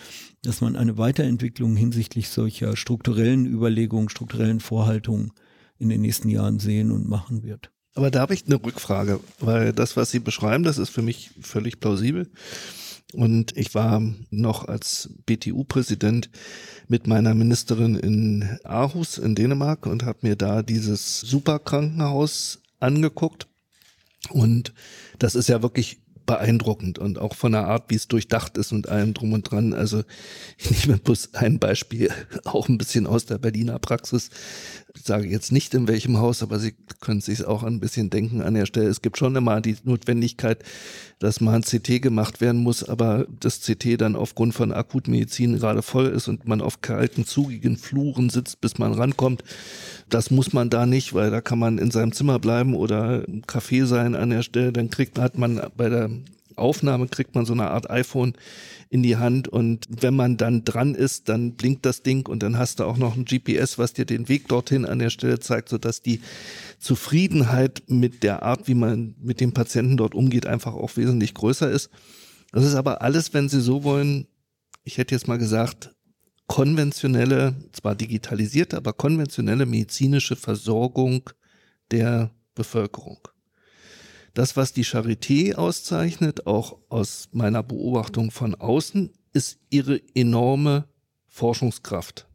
[0.42, 5.32] dass man eine Weiterentwicklung hinsichtlich solcher strukturellen Überlegungen, strukturellen Vorhaltungen
[5.78, 7.72] in den nächsten Jahren sehen und machen wird.
[7.94, 11.32] Aber da habe ich eine Rückfrage, weil das, was Sie beschreiben, das ist für mich
[11.42, 12.30] völlig plausibel.
[13.14, 16.30] Und ich war noch als BTU-Präsident
[16.88, 23.48] mit meiner Ministerin in Aarhus in Dänemark und habe mir da dieses Superkrankenhaus angeguckt.
[24.30, 24.74] Und
[25.20, 28.90] das ist ja wirklich beeindruckend und auch von der Art, wie es durchdacht ist und
[28.90, 29.74] allem drum und dran.
[29.74, 30.04] Also
[30.58, 32.10] ich nehme bloß ein Beispiel,
[32.46, 34.30] auch ein bisschen aus der Berliner Praxis.
[34.96, 38.42] Ich sage jetzt nicht in welchem Haus, aber Sie können sich auch ein bisschen denken
[38.42, 38.88] an der Stelle.
[38.88, 40.64] Es gibt schon immer die Notwendigkeit,
[41.20, 45.82] dass mal ein CT gemacht werden muss, aber das CT dann aufgrund von Akutmedizin gerade
[45.82, 49.44] voll ist und man auf kalten, zugigen Fluren sitzt, bis man rankommt.
[50.10, 53.42] Das muss man da nicht, weil da kann man in seinem Zimmer bleiben oder im
[53.44, 54.72] Café sein an der Stelle.
[54.72, 56.10] Dann kriegt hat man bei der
[56.56, 58.34] Aufnahme kriegt man so eine Art iPhone
[58.90, 62.58] in die Hand und wenn man dann dran ist, dann blinkt das Ding und dann
[62.58, 65.70] hast du auch noch ein GPS, was dir den Weg dorthin an der Stelle zeigt,
[65.70, 66.22] sodass die
[66.80, 71.70] Zufriedenheit mit der Art, wie man mit dem Patienten dort umgeht, einfach auch wesentlich größer
[71.70, 71.90] ist.
[72.52, 74.28] Das ist aber alles, wenn Sie so wollen,
[74.84, 75.94] ich hätte jetzt mal gesagt,
[76.48, 81.30] konventionelle, zwar digitalisierte, aber konventionelle medizinische Versorgung
[81.92, 83.20] der Bevölkerung.
[84.36, 90.90] Das, was die Charité auszeichnet, auch aus meiner Beobachtung von außen, ist ihre enorme
[91.30, 92.28] Forschungskraft.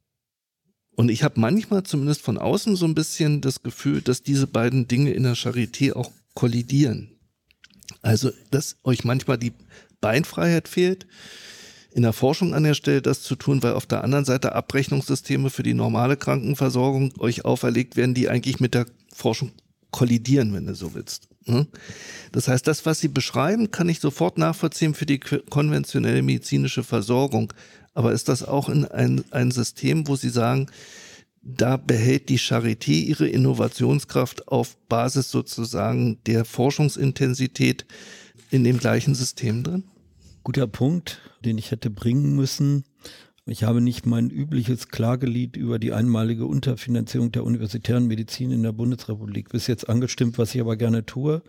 [0.97, 4.89] Und ich habe manchmal zumindest von außen so ein bisschen das Gefühl, dass diese beiden
[4.89, 7.19] Dinge in der Charité auch kollidieren.
[8.01, 9.53] Also, dass euch manchmal die
[10.01, 11.07] Beinfreiheit fehlt,
[11.93, 15.51] in der Forschung an der Stelle das zu tun, weil auf der anderen Seite Abrechnungssysteme
[15.51, 19.53] für die normale Krankenversorgung euch auferlegt werden, die eigentlich mit der Forschung
[19.91, 21.30] kollidieren, wenn du so willst.
[21.51, 21.67] Ne?
[22.33, 27.53] Das heißt, das, was Sie beschreiben, kann ich sofort nachvollziehen für die konventionelle medizinische Versorgung.
[27.95, 30.69] Aber ist das auch in ein, ein System, wo Sie sagen,
[31.43, 37.87] da behält die Charité ihre Innovationskraft auf Basis sozusagen der Forschungsintensität
[38.51, 39.85] in dem gleichen System drin?
[40.45, 42.85] Guter Punkt, den ich hätte bringen müssen.
[43.51, 48.71] Ich habe nicht mein übliches Klagelied über die einmalige Unterfinanzierung der universitären Medizin in der
[48.71, 51.43] Bundesrepublik bis jetzt angestimmt, was ich aber gerne tue.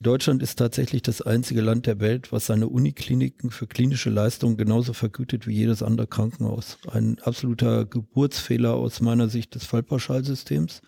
[0.00, 4.92] Deutschland ist tatsächlich das einzige Land der Welt, was seine Unikliniken für klinische Leistungen genauso
[4.94, 6.76] vergütet wie jedes andere Krankenhaus.
[6.90, 10.82] Ein absoluter Geburtsfehler aus meiner Sicht des Fallpauschalsystems,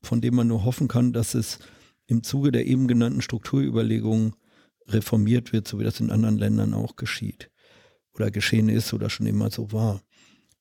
[0.00, 1.58] von dem man nur hoffen kann, dass es
[2.06, 4.34] im Zuge der eben genannten Strukturüberlegungen
[4.86, 7.51] reformiert wird, so wie das in anderen Ländern auch geschieht
[8.14, 10.02] oder geschehen ist oder schon immer so war.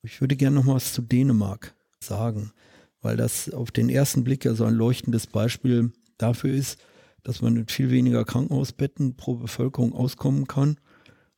[0.04, 2.52] Ich würde gerne noch was zu Dänemark sagen,
[3.02, 6.80] weil das auf den ersten Blick ja so ein leuchtendes Beispiel dafür ist,
[7.24, 10.78] dass man mit viel weniger Krankenhausbetten pro Bevölkerung auskommen kann.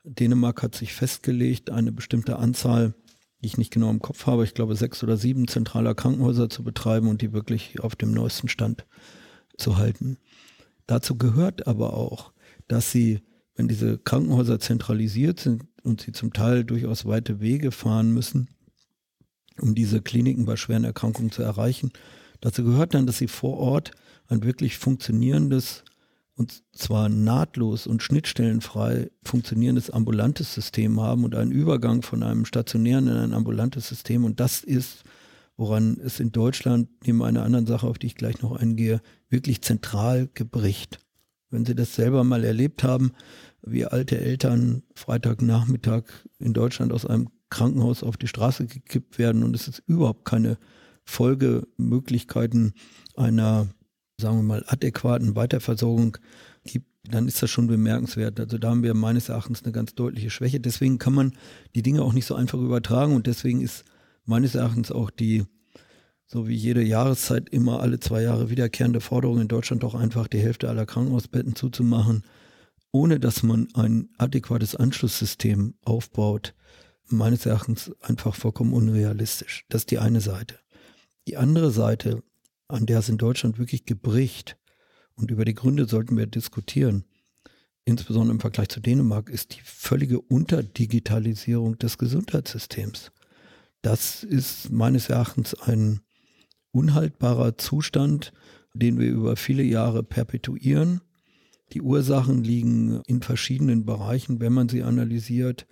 [0.04, 2.94] Dänemark hat sich festgelegt, eine bestimmte Anzahl,
[3.42, 6.64] die ich nicht genau im Kopf habe, ich glaube sechs oder sieben zentraler Krankenhäuser zu
[6.64, 8.86] betreiben und die wirklich auf dem neuesten Stand
[9.58, 10.18] zu halten.
[10.88, 12.32] Dazu gehört aber auch,
[12.68, 13.22] dass sie,
[13.56, 18.50] wenn diese Krankenhäuser zentralisiert sind und sie zum Teil durchaus weite Wege fahren müssen,
[19.60, 21.92] um diese Kliniken bei schweren Erkrankungen zu erreichen,
[22.42, 23.92] dazu gehört dann, dass sie vor Ort
[24.28, 25.84] ein wirklich funktionierendes
[26.36, 33.08] und zwar nahtlos und schnittstellenfrei funktionierendes ambulantes System haben und einen Übergang von einem stationären
[33.08, 34.26] in ein ambulantes System.
[34.26, 35.04] Und das ist,
[35.58, 39.62] woran es in Deutschland, neben einer anderen Sache, auf die ich gleich noch eingehe, wirklich
[39.62, 41.00] zentral gebricht.
[41.54, 43.12] Wenn Sie das selber mal erlebt haben,
[43.62, 46.04] wie alte Eltern Freitagnachmittag
[46.40, 50.58] in Deutschland aus einem Krankenhaus auf die Straße gekippt werden und es ist überhaupt keine
[51.06, 52.74] Folgemöglichkeiten
[53.16, 53.68] einer
[54.20, 56.18] sagen wir mal, adäquaten Weiterversorgung
[56.64, 58.40] gibt, dann ist das schon bemerkenswert.
[58.40, 60.60] Also da haben wir meines Erachtens eine ganz deutliche Schwäche.
[60.60, 61.34] Deswegen kann man
[61.76, 63.84] die Dinge auch nicht so einfach übertragen und deswegen ist
[64.26, 65.44] meines Erachtens auch die,
[66.26, 70.40] so wie jede Jahreszeit immer alle zwei Jahre wiederkehrende Forderung in Deutschland doch einfach die
[70.40, 72.24] Hälfte aller Krankenhausbetten zuzumachen,
[72.92, 76.54] ohne dass man ein adäquates Anschlusssystem aufbaut,
[77.08, 79.66] meines Erachtens einfach vollkommen unrealistisch.
[79.70, 80.60] Das ist die eine Seite.
[81.28, 82.24] Die andere Seite
[82.74, 84.58] an der es in Deutschland wirklich gebricht.
[85.16, 87.06] Und über die Gründe sollten wir diskutieren.
[87.86, 93.12] Insbesondere im Vergleich zu Dänemark ist die völlige Unterdigitalisierung des Gesundheitssystems.
[93.82, 96.00] Das ist meines Erachtens ein
[96.74, 98.34] unhaltbarer Zustand,
[98.74, 101.02] den wir über viele Jahre perpetuieren.
[101.72, 105.66] Die Ursachen liegen in verschiedenen Bereichen, wenn man sie analysiert.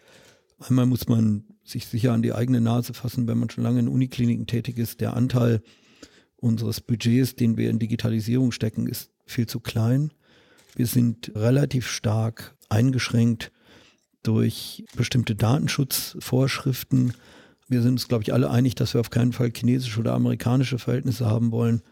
[0.60, 3.88] Einmal muss man sich sicher an die eigene Nase fassen, wenn man schon lange in
[3.88, 5.02] Unikliniken tätig ist.
[5.02, 5.62] Der Anteil
[6.38, 10.12] unseres Budgets, den wir in Digitalisierung stecken, ist viel zu klein.
[10.76, 13.52] Wir sind relativ stark eingeschränkt
[14.24, 17.14] durch bestimmte Datenschutzvorschriften.
[17.72, 20.78] Wir sind uns, glaube ich, alle einig, dass wir auf keinen Fall chinesische oder amerikanische
[20.78, 21.84] Verhältnisse haben wollen.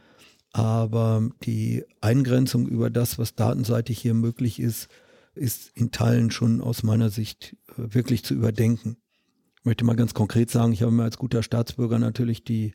[0.51, 4.89] Aber die Eingrenzung über das, was datenseitig hier möglich ist,
[5.35, 8.97] ist in Teilen schon aus meiner Sicht äh, wirklich zu überdenken.
[9.57, 12.73] Ich möchte mal ganz konkret sagen, ich habe mir als guter Staatsbürger natürlich die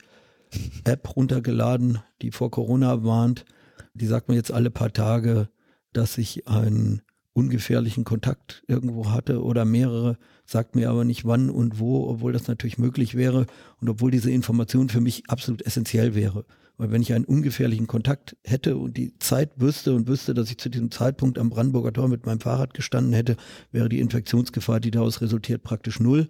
[0.85, 3.45] App runtergeladen, die vor Corona warnt.
[3.93, 5.51] Die sagt mir jetzt alle paar Tage,
[5.93, 7.03] dass ich einen
[7.35, 10.17] ungefährlichen Kontakt irgendwo hatte oder mehrere,
[10.47, 13.47] sagt mir aber nicht wann und wo, obwohl das natürlich möglich wäre
[13.81, 16.47] und obwohl diese Information für mich absolut essentiell wäre.
[16.77, 20.59] Weil wenn ich einen ungefährlichen Kontakt hätte und die Zeit wüsste und wüsste, dass ich
[20.59, 23.37] zu diesem Zeitpunkt am Brandenburger Tor mit meinem Fahrrad gestanden hätte,
[23.71, 26.29] wäre die Infektionsgefahr, die daraus resultiert, praktisch null.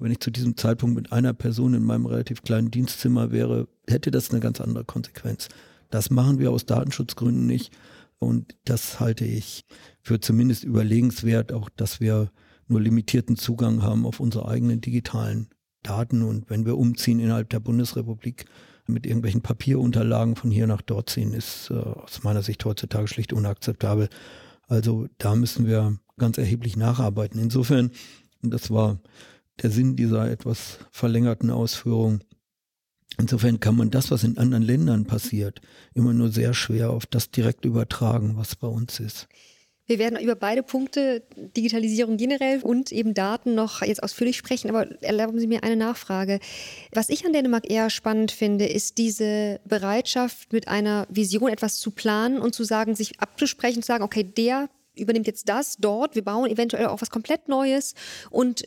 [0.00, 4.10] Wenn ich zu diesem Zeitpunkt mit einer Person in meinem relativ kleinen Dienstzimmer wäre, hätte
[4.10, 5.48] das eine ganz andere Konsequenz.
[5.90, 7.70] Das machen wir aus Datenschutzgründen nicht.
[8.18, 9.64] Und das halte ich
[10.02, 12.30] für zumindest überlegenswert, auch dass wir
[12.68, 15.48] nur limitierten Zugang haben auf unsere eigenen digitalen
[15.82, 16.22] Daten.
[16.22, 18.46] Und wenn wir umziehen innerhalb der Bundesrepublik,
[18.86, 23.32] mit irgendwelchen Papierunterlagen von hier nach dort ziehen, ist äh, aus meiner Sicht heutzutage schlicht
[23.32, 24.08] unakzeptabel.
[24.66, 27.40] Also da müssen wir ganz erheblich nacharbeiten.
[27.40, 27.90] Insofern,
[28.42, 29.00] das war
[29.62, 32.20] der Sinn dieser etwas verlängerten Ausführung.
[33.18, 35.60] Insofern kann man das, was in anderen Ländern passiert,
[35.94, 39.28] immer nur sehr schwer auf das direkt übertragen, was bei uns ist.
[39.92, 44.70] Wir werden über beide Punkte, Digitalisierung generell und eben Daten, noch jetzt ausführlich sprechen.
[44.70, 46.40] Aber erlauben Sie mir eine Nachfrage.
[46.92, 51.90] Was ich an Dänemark eher spannend finde, ist diese Bereitschaft, mit einer Vision etwas zu
[51.90, 56.24] planen und zu sagen, sich abzusprechen, zu sagen, okay, der übernimmt jetzt das dort, wir
[56.24, 57.94] bauen eventuell auch was komplett Neues
[58.30, 58.64] und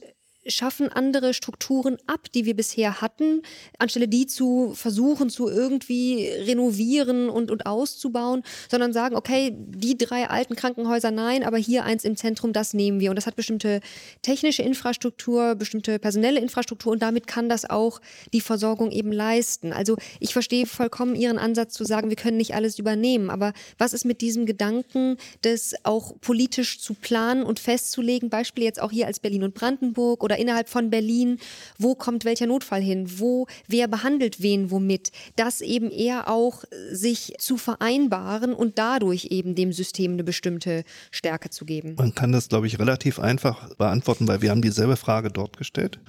[0.47, 3.41] schaffen andere Strukturen ab, die wir bisher hatten,
[3.79, 10.29] anstelle die zu versuchen zu irgendwie renovieren und, und auszubauen, sondern sagen, okay, die drei
[10.29, 13.09] alten Krankenhäuser nein, aber hier eins im Zentrum, das nehmen wir.
[13.09, 13.81] Und das hat bestimmte
[14.21, 17.99] technische Infrastruktur, bestimmte personelle Infrastruktur und damit kann das auch
[18.33, 19.73] die Versorgung eben leisten.
[19.73, 23.93] Also ich verstehe vollkommen Ihren Ansatz zu sagen, wir können nicht alles übernehmen, aber was
[23.93, 29.07] ist mit diesem Gedanken, das auch politisch zu planen und festzulegen, Beispiel jetzt auch hier
[29.07, 31.39] als Berlin und Brandenburg oder oder innerhalb von Berlin,
[31.77, 37.33] wo kommt welcher Notfall hin, wo, wer behandelt wen womit, das eben eher auch sich
[37.39, 41.95] zu vereinbaren und dadurch eben dem System eine bestimmte Stärke zu geben.
[41.97, 45.99] Man kann das, glaube ich, relativ einfach beantworten, weil wir haben dieselbe Frage dort gestellt.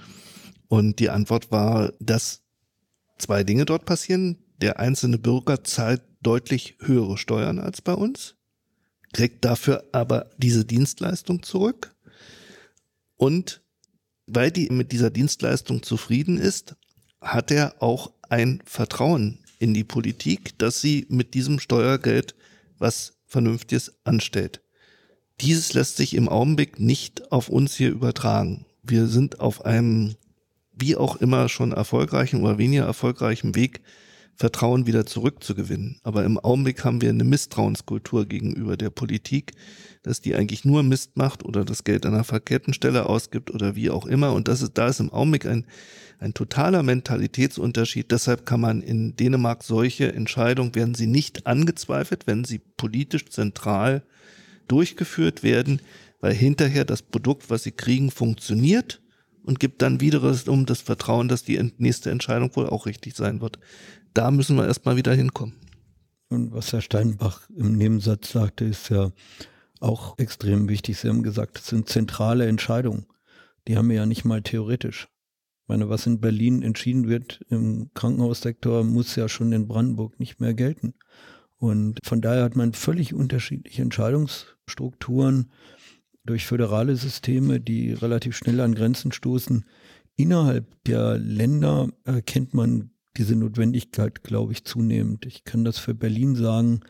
[0.69, 2.43] Und die Antwort war, dass
[3.19, 4.39] zwei Dinge dort passieren.
[4.61, 8.35] Der einzelne Bürger zahlt deutlich höhere Steuern als bei uns,
[9.13, 11.95] kriegt dafür aber diese Dienstleistung zurück.
[13.17, 13.61] Und
[14.27, 16.77] weil die mit dieser Dienstleistung zufrieden ist,
[17.21, 22.35] hat er auch ein Vertrauen in die Politik, dass sie mit diesem Steuergeld
[22.79, 24.61] was Vernünftiges anstellt.
[25.41, 28.67] Dieses lässt sich im Augenblick nicht auf uns hier übertragen.
[28.83, 30.15] Wir sind auf einem,
[30.73, 33.81] wie auch immer, schon erfolgreichen oder weniger erfolgreichen Weg,
[34.35, 35.99] Vertrauen wieder zurückzugewinnen.
[36.03, 39.53] Aber im Augenblick haben wir eine Misstrauenskultur gegenüber der Politik,
[40.07, 43.77] dass die eigentlich nur Mist macht oder das Geld an einer verkehrten Stelle ausgibt oder
[43.77, 44.33] wie auch immer.
[44.33, 45.67] Und das ist, da ist im Augenblick ein,
[46.19, 48.11] ein totaler Mentalitätsunterschied.
[48.11, 54.03] Deshalb kann man in Dänemark solche Entscheidungen, werden sie nicht angezweifelt, wenn sie politisch zentral
[54.69, 55.81] durchgeführt werden,
[56.21, 59.03] weil hinterher das Produkt, was sie kriegen, funktioniert
[59.45, 63.59] und gibt dann wiederum das Vertrauen, dass die nächste Entscheidung wohl auch richtig sein wird
[64.17, 65.55] da müssen wir erstmal wieder hinkommen.
[66.29, 69.13] Und was Herr Steinbach im Nebensatz sagte, ist ja
[69.81, 70.99] auch extrem wichtig.
[70.99, 73.07] Sie haben gesagt, das sind zentrale Entscheidungen.
[73.69, 75.09] Die haben wir ja nicht mal theoretisch.
[75.63, 80.41] Ich meine, was in Berlin entschieden wird im Krankenhaussektor, muss ja schon in Brandenburg nicht
[80.41, 80.95] mehr gelten.
[81.59, 85.51] Und von daher hat man völlig unterschiedliche Entscheidungsstrukturen
[86.25, 89.65] durch föderale Systeme, die relativ schnell an Grenzen stoßen.
[90.17, 95.27] Innerhalb der Länder erkennt man diese Notwendigkeit, glaube ich, zunehmend.
[95.27, 96.81] Ich kann das für Berlin sagen.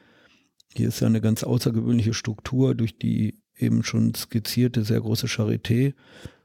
[0.76, 5.94] Hier ist ja eine ganz außergewöhnliche Struktur durch die eben schon skizzierte sehr große Charité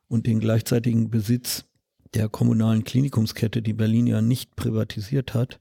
[0.08, 1.66] und den gleichzeitigen Besitz
[2.14, 5.60] der kommunalen Klinikumskette, die Berlin ja nicht privatisiert hat,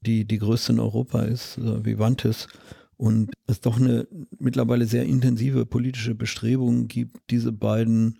[0.00, 2.48] die die größte in Europa ist, äh, Vivantes,
[2.96, 4.06] und es doch eine
[4.38, 8.18] mittlerweile sehr intensive politische Bestrebung gibt, diese beiden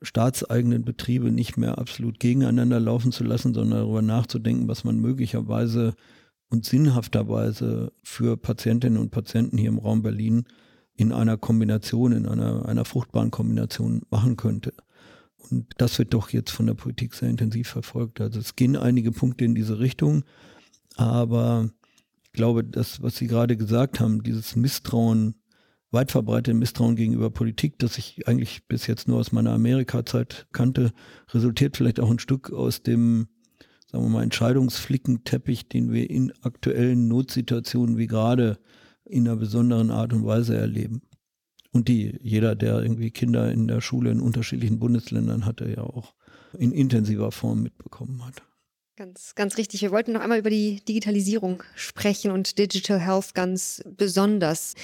[0.00, 5.94] staatseigenen Betriebe nicht mehr absolut gegeneinander laufen zu lassen, sondern darüber nachzudenken, was man möglicherweise
[6.52, 10.44] und sinnhafterweise für Patientinnen und Patienten hier im Raum Berlin
[10.94, 14.74] in einer Kombination, in einer, einer fruchtbaren Kombination machen könnte.
[15.50, 18.20] Und das wird doch jetzt von der Politik sehr intensiv verfolgt.
[18.20, 20.24] Also es gehen einige Punkte in diese Richtung,
[20.96, 21.70] aber
[22.22, 25.36] ich glaube, das, was Sie gerade gesagt haben, dieses Misstrauen
[25.90, 30.92] weit verbreitete Misstrauen gegenüber Politik, das ich eigentlich bis jetzt nur aus meiner Amerika-Zeit kannte,
[31.30, 33.28] resultiert vielleicht auch ein Stück aus dem,
[33.92, 38.58] sagen wir mal, Entscheidungsflickenteppich, den wir in aktuellen Notsituationen wie gerade
[39.04, 41.02] in einer besonderen Art und Weise erleben.
[41.72, 46.14] Und die jeder, der irgendwie Kinder in der Schule in unterschiedlichen Bundesländern hatte, ja auch
[46.58, 48.42] in intensiver Form mitbekommen hat.
[48.96, 49.80] Ganz, ganz richtig.
[49.80, 54.74] Wir wollten noch einmal über die Digitalisierung sprechen und Digital Health ganz besonders.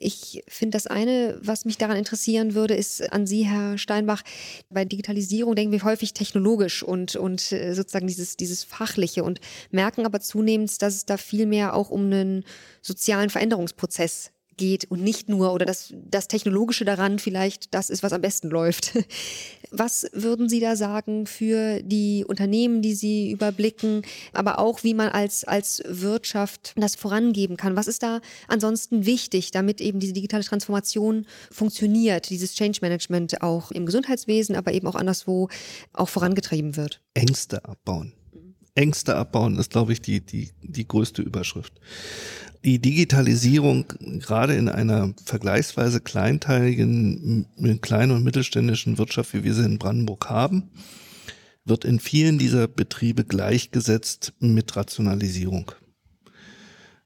[0.00, 4.22] Ich finde das eine, was mich daran interessieren würde, ist an Sie, Herr Steinbach.
[4.70, 9.40] Bei Digitalisierung denken wir häufig technologisch und, und äh, sozusagen dieses, dieses Fachliche und
[9.72, 12.44] merken aber zunehmend, dass es da viel mehr auch um einen
[12.80, 18.12] sozialen Veränderungsprozess geht und nicht nur oder dass das Technologische daran vielleicht das ist, was
[18.12, 18.92] am besten läuft.
[19.70, 24.00] Was würden Sie da sagen für die Unternehmen, die Sie überblicken,
[24.32, 27.76] aber auch wie man als, als Wirtschaft das vorangeben kann?
[27.76, 33.70] Was ist da ansonsten wichtig, damit eben diese digitale Transformation funktioniert, dieses Change Management auch
[33.70, 35.48] im Gesundheitswesen, aber eben auch anderswo
[35.92, 37.02] auch vorangetrieben wird?
[37.12, 38.14] Ängste abbauen.
[38.78, 41.72] Ängste abbauen ist, glaube ich, die, die, die größte Überschrift.
[42.64, 43.86] Die Digitalisierung,
[44.18, 47.46] gerade in einer vergleichsweise kleinteiligen,
[47.80, 50.70] kleinen und mittelständischen Wirtschaft, wie wir sie in Brandenburg haben,
[51.64, 55.72] wird in vielen dieser Betriebe gleichgesetzt mit Rationalisierung.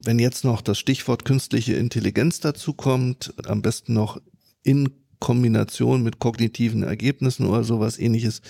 [0.03, 4.19] Wenn jetzt noch das Stichwort künstliche Intelligenz dazu kommt, am besten noch
[4.63, 4.89] in
[5.19, 8.41] Kombination mit kognitiven Ergebnissen oder sowas ähnliches,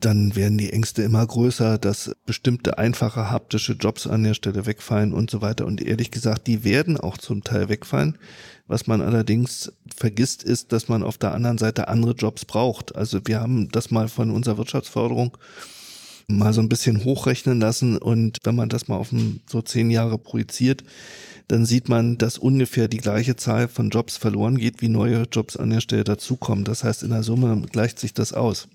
[0.00, 5.12] dann werden die Ängste immer größer, dass bestimmte einfache haptische Jobs an der Stelle wegfallen
[5.12, 5.66] und so weiter.
[5.66, 8.18] Und ehrlich gesagt, die werden auch zum Teil wegfallen.
[8.66, 12.94] Was man allerdings vergisst, ist, dass man auf der anderen Seite andere Jobs braucht.
[12.96, 15.36] Also wir haben das mal von unserer Wirtschaftsförderung
[16.26, 19.10] mal so ein bisschen hochrechnen lassen und wenn man das mal auf
[19.46, 20.82] so zehn Jahre projiziert,
[21.48, 25.56] dann sieht man, dass ungefähr die gleiche Zahl von Jobs verloren geht, wie neue Jobs
[25.56, 26.64] an der Stelle dazukommen.
[26.64, 28.68] Das heißt, in der Summe gleicht sich das aus.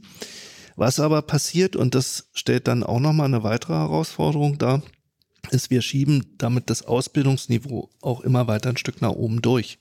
[0.80, 4.82] Was aber passiert, und das stellt dann auch nochmal eine weitere Herausforderung dar,
[5.52, 9.80] ist, wir schieben damit das Ausbildungsniveau auch immer weiter ein Stück nach oben durch.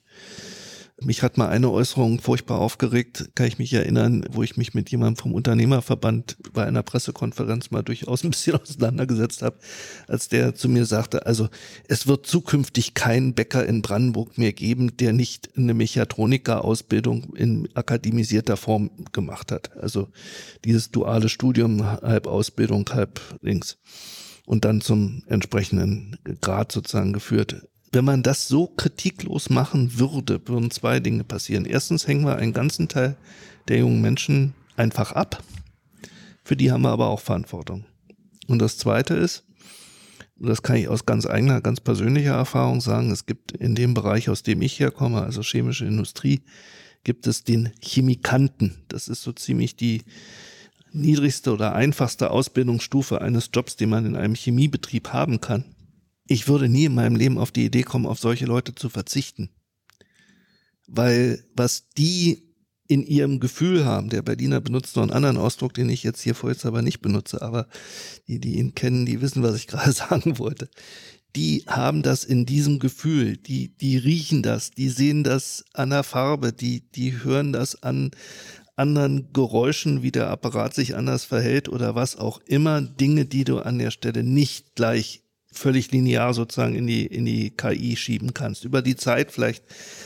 [1.01, 4.91] Mich hat mal eine Äußerung furchtbar aufgeregt, kann ich mich erinnern, wo ich mich mit
[4.91, 9.57] jemandem vom Unternehmerverband bei einer Pressekonferenz mal durchaus ein bisschen auseinandergesetzt habe,
[10.07, 11.47] als der zu mir sagte, also
[11.87, 18.57] es wird zukünftig keinen Bäcker in Brandenburg mehr geben, der nicht eine Mechatroniker-Ausbildung in akademisierter
[18.57, 19.77] Form gemacht hat.
[19.77, 20.09] Also
[20.65, 23.77] dieses duale Studium, halb Ausbildung, halb links
[24.45, 27.67] und dann zum entsprechenden Grad sozusagen geführt.
[27.91, 31.65] Wenn man das so kritiklos machen würde, würden zwei Dinge passieren.
[31.65, 33.17] Erstens hängen wir einen ganzen Teil
[33.67, 35.43] der jungen Menschen einfach ab.
[36.43, 37.85] Für die haben wir aber auch Verantwortung.
[38.47, 39.43] Und das Zweite ist,
[40.37, 44.29] das kann ich aus ganz eigener, ganz persönlicher Erfahrung sagen, es gibt in dem Bereich,
[44.29, 46.41] aus dem ich herkomme, also chemische Industrie,
[47.03, 48.83] gibt es den Chemikanten.
[48.87, 50.03] Das ist so ziemlich die
[50.91, 55.65] niedrigste oder einfachste Ausbildungsstufe eines Jobs, den man in einem Chemiebetrieb haben kann
[56.29, 59.49] ich würde nie in meinem Leben auf die Idee kommen, auf solche Leute zu verzichten.
[60.87, 62.53] Weil was die
[62.87, 66.35] in ihrem Gefühl haben, der Berliner benutzt noch einen anderen Ausdruck, den ich jetzt hier
[66.35, 67.67] vorher aber nicht benutze, aber
[68.27, 70.69] die, die ihn kennen, die wissen, was ich gerade sagen wollte.
[71.35, 76.03] Die haben das in diesem Gefühl, die, die riechen das, die sehen das an der
[76.03, 78.11] Farbe, die, die hören das an
[78.75, 83.59] anderen Geräuschen, wie der Apparat sich anders verhält oder was auch immer, Dinge, die du
[83.59, 88.65] an der Stelle nicht gleich völlig linear sozusagen in die, in die KI schieben kannst.
[88.65, 89.63] Über die Zeit vielleicht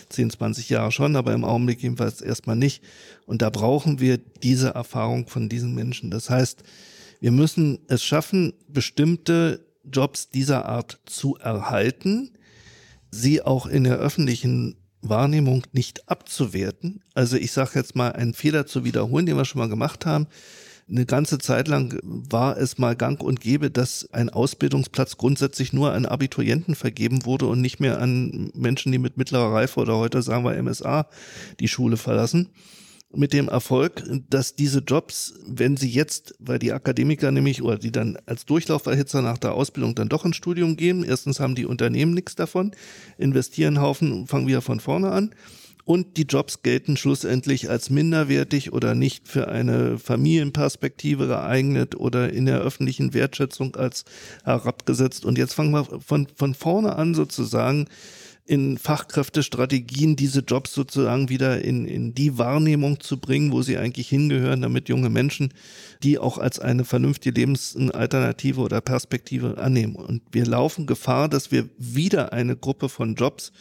[0.10, 2.82] 10, 20 Jahre schon, aber im Augenblick jedenfalls erstmal nicht.
[3.26, 6.12] Und da brauchen wir diese Erfahrung von diesen Menschen.
[6.12, 6.64] Das heißt,
[7.20, 12.32] wir müssen es schaffen, bestimmte Jobs dieser Art zu erhalten,
[13.12, 17.04] sie auch in der öffentlichen Wahrnehmung nicht abzuwerten.
[17.14, 20.28] Also ich sage jetzt mal, einen Fehler zu wiederholen, den wir schon mal gemacht haben
[20.94, 25.91] eine ganze Zeit lang war es mal gang und gäbe, dass ein Ausbildungsplatz grundsätzlich nur
[25.91, 30.22] an Abiturienten vergeben wurde und nicht mehr an Menschen, die mit mittlerer Reife oder heute
[30.22, 31.08] sagen wir MSA
[31.60, 32.50] die Schule verlassen.
[33.16, 37.91] Mit dem Erfolg, dass diese Jobs, wenn sie jetzt, weil die Akademiker nämlich oder die
[37.91, 42.14] dann als Durchlauferhitzer nach der Ausbildung dann doch ins Studium gehen, erstens haben die Unternehmen
[42.14, 42.72] nichts davon,
[43.20, 45.34] investieren Haufen fangen wieder von vorne an
[45.86, 52.46] und die Jobs gelten schlussendlich als minderwertig oder nicht für eine Familienperspektive geeignet oder in
[52.46, 54.06] der öffentlichen Wertschätzung als
[54.46, 55.26] herabgesetzt.
[55.26, 57.88] Und jetzt fangen wir von, von vorne an sozusagen
[58.46, 64.10] in Fachkräftestrategien diese Jobs sozusagen wieder in, in die Wahrnehmung zu bringen, wo sie eigentlich
[64.10, 65.54] hingehören, damit junge Menschen
[66.04, 69.96] die auch als eine vernünftige Lebensalternative oder Perspektive annehmen.
[69.96, 73.54] Und wir laufen Gefahr, dass wir wieder eine Gruppe von Jobs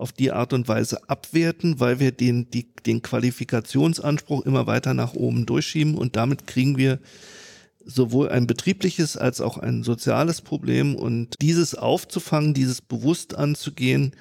[0.00, 5.14] auf die Art und Weise abwerten, weil wir den, die, den Qualifikationsanspruch immer weiter nach
[5.14, 6.98] oben durchschieben und damit kriegen wir
[7.84, 10.94] sowohl ein betriebliches als auch ein soziales Problem.
[10.94, 14.12] Und dieses aufzufangen, dieses bewusst anzugehen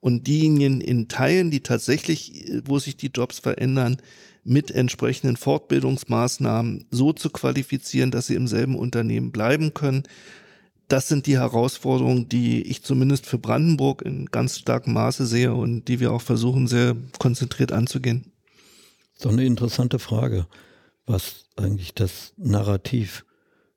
[0.00, 3.98] und diejenigen in Teilen, die tatsächlich, wo sich die Jobs verändern,
[4.42, 10.04] mit entsprechenden Fortbildungsmaßnahmen so zu qualifizieren, dass sie im selben Unternehmen bleiben können
[10.92, 15.86] das sind die Herausforderungen, die ich zumindest für Brandenburg in ganz starkem Maße sehe und
[15.86, 18.32] die wir auch versuchen, sehr konzentriert anzugehen.
[19.16, 20.46] So eine interessante Frage,
[21.06, 23.24] was eigentlich das Narrativ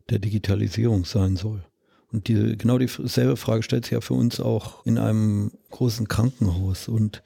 [0.09, 1.63] der Digitalisierung sein soll.
[2.11, 6.87] Und die, genau dieselbe Frage stellt sich ja für uns auch in einem großen Krankenhaus.
[6.87, 7.21] Und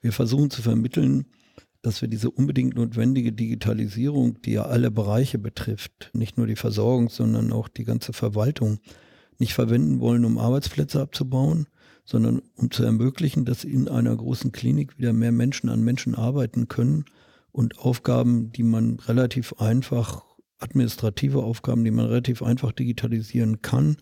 [0.00, 1.26] wir versuchen zu vermitteln,
[1.82, 7.10] dass wir diese unbedingt notwendige Digitalisierung, die ja alle Bereiche betrifft, nicht nur die Versorgung,
[7.10, 8.80] sondern auch die ganze Verwaltung,
[9.38, 11.66] nicht verwenden wollen, um Arbeitsplätze abzubauen,
[12.04, 16.68] sondern um zu ermöglichen, dass in einer großen Klinik wieder mehr Menschen an Menschen arbeiten
[16.68, 17.04] können
[17.50, 20.24] und Aufgaben, die man relativ einfach,
[20.58, 23.96] administrative Aufgaben, die man relativ einfach digitalisieren kann,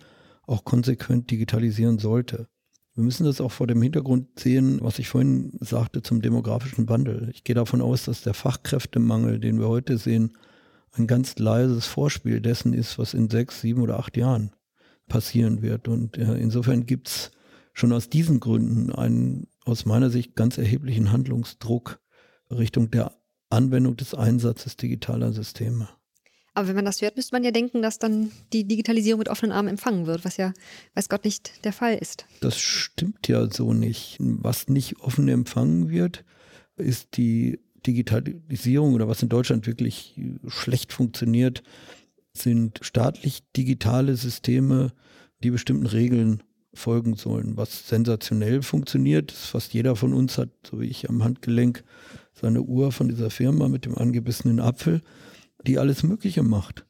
[0.47, 2.49] auch konsequent digitalisieren sollte.
[2.95, 7.31] Wir müssen das auch vor dem Hintergrund sehen, was ich vorhin sagte zum demografischen Wandel.
[7.33, 10.37] Ich gehe davon aus, dass der Fachkräftemangel, den wir heute sehen,
[10.93, 14.53] ein ganz leises Vorspiel dessen ist, was in sechs, sieben oder acht Jahren
[15.09, 15.89] passieren wird.
[15.89, 17.31] Und äh, insofern gibt es
[17.73, 22.01] schon aus diesen Gründen einen aus meiner Sicht ganz erheblichen Handlungsdruck,
[22.51, 23.13] Richtung der
[23.51, 25.89] Anwendung des Einsatzes digitaler Systeme.
[26.57, 29.51] Aber wenn man das hört, müsste man ja denken, dass dann die Digitalisierung mit offenen
[29.51, 30.53] Armen empfangen wird, was ja,
[30.95, 32.27] weiß Gott, nicht der Fall ist.
[32.41, 34.19] Das stimmt ja so nicht.
[34.21, 36.25] Was nicht offen empfangen wird,
[36.77, 41.65] ist die Digitalisierung oder was in Deutschland wirklich schlecht funktioniert,
[42.37, 44.93] sind staatlich digitale Systeme,
[45.43, 47.57] die bestimmten Regeln folgen sollen.
[47.57, 51.85] Was sensationell funktioniert, fast jeder von uns hat, so wie ich am Handgelenk,
[52.33, 55.01] seine Uhr von dieser Firma mit dem angebissenen Apfel,
[55.67, 56.87] die alles Mögliche macht.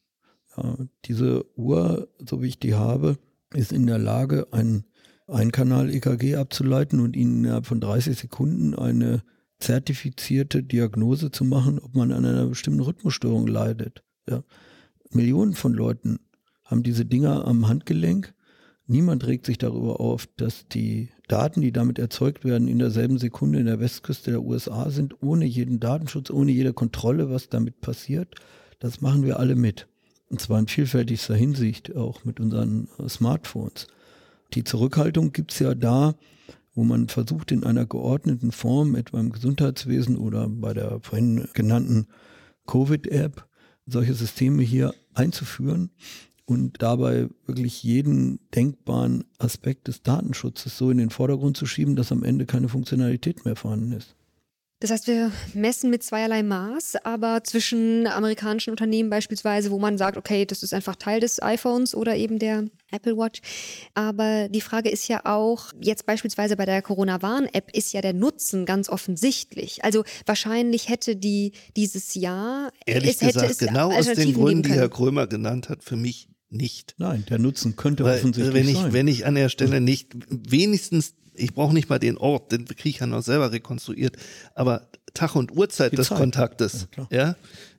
[0.56, 3.18] Ja, diese Uhr, so wie ich die habe,
[3.52, 4.84] ist in der Lage, ein
[5.26, 9.22] Einkanal-EKG abzuleiten und Ihnen innerhalb von 30 Sekunden eine
[9.58, 14.02] zertifizierte Diagnose zu machen, ob man an einer bestimmten Rhythmusstörung leidet.
[14.28, 14.42] Ja.
[15.14, 16.18] Millionen von Leuten
[16.64, 18.34] haben diese Dinger am Handgelenk.
[18.86, 23.58] Niemand regt sich darüber auf, dass die Daten, die damit erzeugt werden, in derselben Sekunde
[23.58, 28.34] in der Westküste der USA sind, ohne jeden Datenschutz, ohne jede Kontrolle, was damit passiert.
[28.78, 29.88] Das machen wir alle mit.
[30.28, 33.86] Und zwar in vielfältigster Hinsicht, auch mit unseren Smartphones.
[34.52, 36.14] Die Zurückhaltung gibt es ja da,
[36.74, 42.08] wo man versucht, in einer geordneten Form, etwa im Gesundheitswesen oder bei der vorhin genannten
[42.66, 43.46] Covid-App,
[43.86, 45.90] solche Systeme hier einzuführen
[46.46, 52.12] und dabei wirklich jeden denkbaren Aspekt des Datenschutzes so in den Vordergrund zu schieben, dass
[52.12, 54.14] am Ende keine Funktionalität mehr vorhanden ist.
[54.84, 60.18] Das heißt, wir messen mit zweierlei Maß, aber zwischen amerikanischen Unternehmen beispielsweise, wo man sagt,
[60.18, 63.40] okay, das ist einfach Teil des iPhones oder eben der Apple Watch.
[63.94, 68.66] Aber die Frage ist ja auch, jetzt beispielsweise bei der Corona-Warn-App ist ja der Nutzen
[68.66, 69.82] ganz offensichtlich.
[69.82, 72.70] Also wahrscheinlich hätte die dieses Jahr.
[72.84, 75.96] Ehrlich es, gesagt, hätte es genau aus den Gründen, die Herr Krömer genannt hat, für
[75.96, 76.94] mich nicht.
[76.98, 78.92] Nein, der Nutzen könnte Weil, offensichtlich wenn ich, sein.
[78.92, 82.88] Wenn ich an der Stelle nicht wenigstens ich brauche nicht mal den Ort, den kriege
[82.88, 84.16] ich ja noch selber rekonstruiert,
[84.54, 86.18] aber Tag und Uhrzeit Die des Zeit.
[86.18, 87.36] Kontaktes, Ja, ja,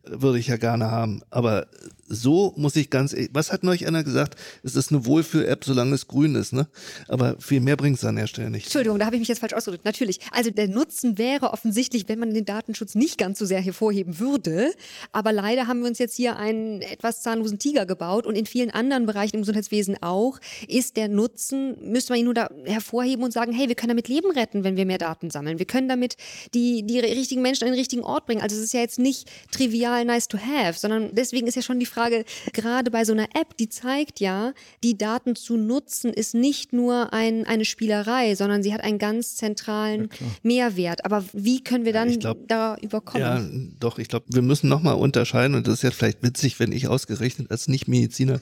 [0.07, 1.21] würde ich ja gerne haben.
[1.29, 1.67] Aber
[2.07, 4.35] so muss ich ganz, ehrlich- was hat neulich einer gesagt?
[4.61, 6.67] Es ist eine Wohlfühl-App, solange es grün ist, ne?
[7.07, 8.65] Aber viel mehr bringt es an der Stelle nicht.
[8.65, 9.85] Entschuldigung, da habe ich mich jetzt falsch ausgedrückt.
[9.85, 10.19] Natürlich.
[10.31, 14.71] Also der Nutzen wäre offensichtlich, wenn man den Datenschutz nicht ganz so sehr hervorheben würde.
[15.13, 18.69] Aber leider haben wir uns jetzt hier einen etwas zahnlosen Tiger gebaut und in vielen
[18.69, 23.31] anderen Bereichen im Gesundheitswesen auch ist der Nutzen, müsste man ihn nur da hervorheben und
[23.31, 25.57] sagen, hey, wir können damit Leben retten, wenn wir mehr Daten sammeln.
[25.57, 26.17] Wir können damit
[26.53, 28.41] die, die richtigen Menschen an den richtigen Ort bringen.
[28.41, 31.79] Also es ist ja jetzt nicht trivial nice to have, sondern deswegen ist ja schon
[31.79, 36.33] die Frage, gerade bei so einer App, die zeigt ja, die Daten zu nutzen ist
[36.33, 40.09] nicht nur ein, eine Spielerei, sondern sie hat einen ganz zentralen
[40.43, 41.05] Mehrwert.
[41.05, 43.71] Aber wie können wir dann ich glaub, da überkommen?
[43.71, 46.71] Ja, doch, ich glaube, wir müssen nochmal unterscheiden und das ist jetzt vielleicht witzig, wenn
[46.71, 48.41] ich ausgerechnet als Nicht-Mediziner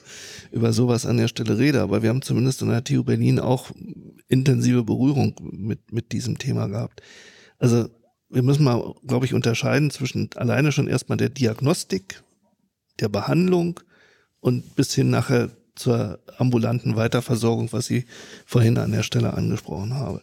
[0.50, 3.70] über sowas an der Stelle rede, aber wir haben zumindest in der TU Berlin auch
[4.28, 7.02] intensive Berührung mit, mit diesem Thema gehabt.
[7.58, 7.88] Also
[8.30, 12.22] wir müssen mal, glaube ich, unterscheiden zwischen alleine schon erstmal der Diagnostik,
[13.00, 13.80] der Behandlung
[14.40, 18.06] und bis hin nachher zur ambulanten Weiterversorgung, was ich
[18.46, 20.22] vorhin an der Stelle angesprochen habe.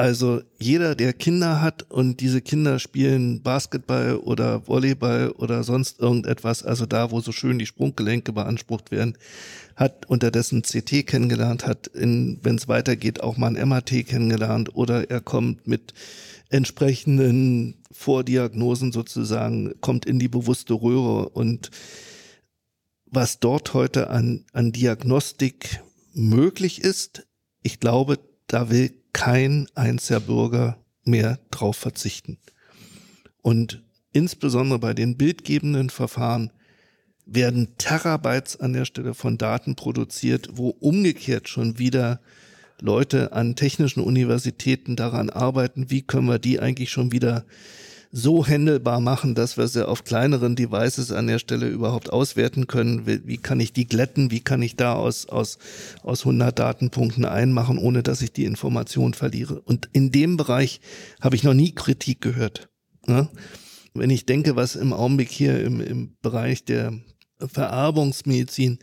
[0.00, 6.62] Also jeder, der Kinder hat und diese Kinder spielen Basketball oder Volleyball oder sonst irgendetwas,
[6.62, 9.18] also da, wo so schön die Sprunggelenke beansprucht werden,
[9.76, 15.20] hat unterdessen CT kennengelernt, hat, wenn es weitergeht, auch mal ein MRT kennengelernt oder er
[15.20, 15.92] kommt mit
[16.50, 21.70] entsprechenden Vordiagnosen sozusagen, kommt in die bewusste Röhre und
[23.06, 25.82] was dort heute an, an Diagnostik
[26.12, 27.26] möglich ist,
[27.62, 32.38] ich glaube, da will kein einziger Bürger mehr drauf verzichten.
[33.42, 33.82] Und
[34.12, 36.52] insbesondere bei den bildgebenden Verfahren
[37.26, 42.20] werden Terabytes an der Stelle von Daten produziert, wo umgekehrt schon wieder
[42.80, 47.44] Leute an technischen Universitäten daran arbeiten, wie können wir die eigentlich schon wieder
[48.12, 53.06] so händelbar machen, dass wir sie auf kleineren Devices an der Stelle überhaupt auswerten können.
[53.06, 54.32] Wie, kann ich die glätten?
[54.32, 55.58] Wie kann ich da aus, aus,
[56.02, 59.60] aus 100 Datenpunkten einmachen, ohne dass ich die Information verliere?
[59.60, 60.80] Und in dem Bereich
[61.20, 62.68] habe ich noch nie Kritik gehört.
[63.06, 63.28] Ne?
[63.94, 66.92] Wenn ich denke, was im Augenblick hier im, im Bereich der
[67.38, 68.78] Vererbungsmedizin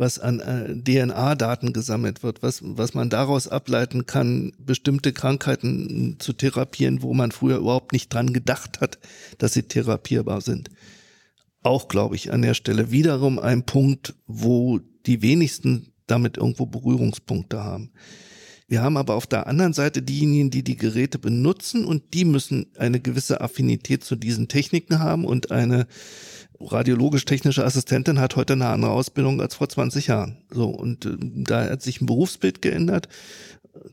[0.00, 6.32] was an äh, DNA-Daten gesammelt wird, was, was man daraus ableiten kann, bestimmte Krankheiten zu
[6.32, 8.98] therapieren, wo man früher überhaupt nicht dran gedacht hat,
[9.38, 10.70] dass sie therapierbar sind.
[11.62, 17.62] Auch, glaube ich, an der Stelle wiederum ein Punkt, wo die wenigsten damit irgendwo Berührungspunkte
[17.62, 17.92] haben.
[18.66, 22.66] Wir haben aber auf der anderen Seite diejenigen, die die Geräte benutzen und die müssen
[22.78, 25.86] eine gewisse Affinität zu diesen Techniken haben und eine
[26.60, 30.38] radiologisch-technische Assistentin hat heute eine andere Ausbildung als vor 20 Jahren.
[30.50, 33.08] So, und äh, da hat sich ein Berufsbild geändert.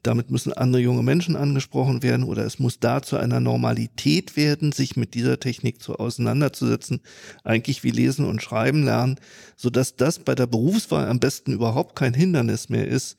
[0.03, 4.71] damit müssen andere junge Menschen angesprochen werden oder es muss da zu einer Normalität werden,
[4.71, 7.01] sich mit dieser Technik zu auseinanderzusetzen,
[7.43, 9.19] eigentlich wie lesen und schreiben lernen,
[9.55, 13.17] so dass das bei der Berufswahl am besten überhaupt kein Hindernis mehr ist,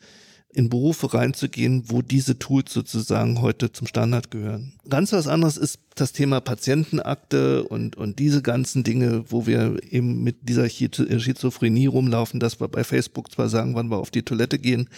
[0.54, 4.72] in Berufe reinzugehen, wo diese Tools sozusagen heute zum Standard gehören.
[4.88, 10.22] Ganz was anderes ist das Thema Patientenakte und, und diese ganzen Dinge, wo wir eben
[10.22, 14.58] mit dieser Schizophrenie rumlaufen, dass wir bei Facebook zwar sagen, wann wir auf die Toilette
[14.58, 14.88] gehen,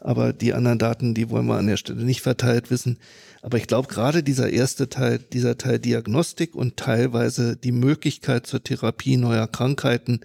[0.00, 2.98] aber die anderen Daten, die wollen wir an der Stelle nicht verteilt wissen.
[3.40, 8.62] Aber ich glaube, gerade dieser erste Teil, dieser Teil Diagnostik und teilweise die Möglichkeit zur
[8.62, 10.20] Therapie neuer Krankheiten,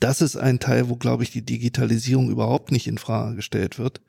[0.00, 4.00] das ist ein Teil, wo, glaube ich, die Digitalisierung überhaupt nicht in Frage gestellt wird.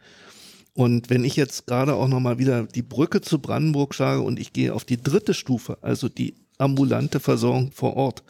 [0.73, 4.53] Und wenn ich jetzt gerade auch nochmal wieder die Brücke zu Brandenburg schlage und ich
[4.53, 8.23] gehe auf die dritte Stufe, also die ambulante Versorgung vor Ort.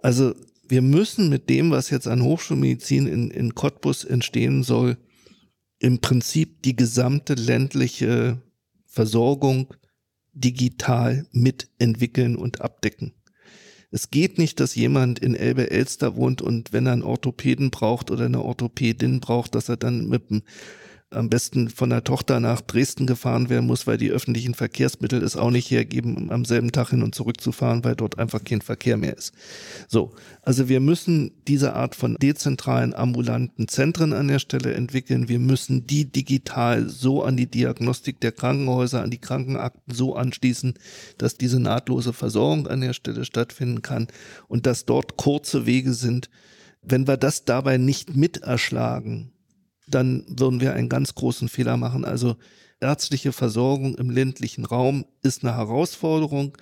[0.00, 0.34] Also
[0.66, 4.96] wir müssen mit dem, was jetzt an Hochschulmedizin in, in Cottbus entstehen soll,
[5.78, 8.38] im Prinzip die gesamte ländliche
[8.86, 9.74] Versorgung
[10.32, 13.12] digital mitentwickeln und abdecken.
[13.94, 18.24] Es geht nicht, dass jemand in Elbe-Elster wohnt und wenn er einen Orthopäden braucht oder
[18.24, 20.42] eine Orthopädin braucht, dass er dann mit dem
[21.14, 25.36] am besten von der Tochter nach Dresden gefahren werden muss, weil die öffentlichen Verkehrsmittel es
[25.36, 28.60] auch nicht hergeben, am selben Tag hin und zurück zu fahren, weil dort einfach kein
[28.60, 29.32] Verkehr mehr ist.
[29.88, 30.12] So.
[30.42, 35.28] Also wir müssen diese Art von dezentralen ambulanten Zentren an der Stelle entwickeln.
[35.28, 40.74] Wir müssen die digital so an die Diagnostik der Krankenhäuser, an die Krankenakten so anschließen,
[41.18, 44.08] dass diese nahtlose Versorgung an der Stelle stattfinden kann
[44.48, 46.28] und dass dort kurze Wege sind.
[46.82, 49.33] Wenn wir das dabei nicht miterschlagen,
[49.86, 52.04] dann würden wir einen ganz großen Fehler machen.
[52.04, 52.36] Also
[52.80, 56.56] ärztliche Versorgung im ländlichen Raum ist eine Herausforderung.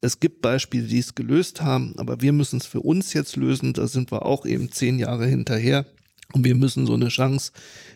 [0.00, 3.72] Es gibt Beispiele, die es gelöst haben, aber wir müssen es für uns jetzt lösen.
[3.72, 5.86] Da sind wir auch eben zehn Jahre hinterher.
[6.32, 7.52] Und wir müssen so eine Chance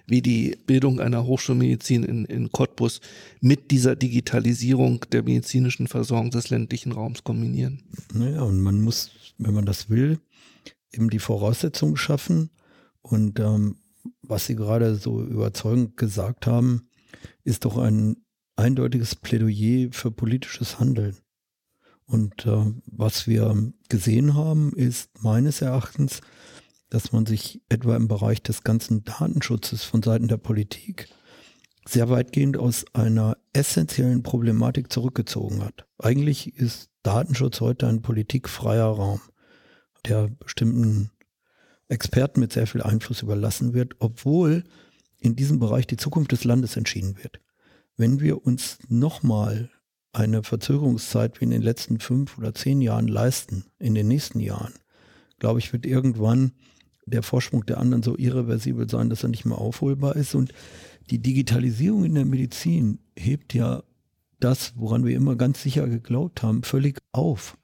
[0.07, 3.01] wie die Bildung einer Hochschulmedizin in, in Cottbus
[3.41, 7.83] mit dieser Digitalisierung der medizinischen Versorgung des ländlichen Raums kombinieren.
[8.15, 10.21] Naja, und man muss, wenn man das will,
[10.93, 12.51] eben die Voraussetzungen schaffen.
[13.03, 13.77] Und ähm,
[14.29, 16.89] was Sie gerade so überzeugend gesagt haben,
[17.45, 18.17] ist doch ein
[18.57, 21.17] eindeutiges Plädoyer für politisches Handeln.
[22.05, 26.21] Und äh, was wir gesehen haben, ist meines Erachtens,
[26.91, 31.09] dass man sich etwa im Bereich des ganzen Datenschutzes von Seiten der Politik
[31.87, 35.87] sehr weitgehend aus einer essentiellen Problematik zurückgezogen hat.
[35.99, 39.21] Eigentlich ist Datenschutz heute ein politikfreier Raum,
[40.07, 41.11] der bestimmten
[41.89, 44.65] Experten mit sehr viel Einfluss überlassen wird, obwohl
[45.19, 47.41] in diesem Bereich die Zukunft des Landes entschieden wird.
[47.97, 49.71] Wenn wir uns nochmal
[50.13, 54.75] eine Verzögerungszeit wie in den letzten fünf oder zehn Jahren leisten, in den nächsten Jahren,
[55.39, 56.53] glaube ich, wird irgendwann
[57.07, 60.35] der Vorsprung der anderen so irreversibel sein, dass er nicht mehr aufholbar ist.
[60.35, 60.53] Und
[61.11, 63.83] die Digitalisierung in der Medizin hebt ja
[64.41, 67.58] das, woran wir immer ganz sicher geglaubt haben, völlig auf.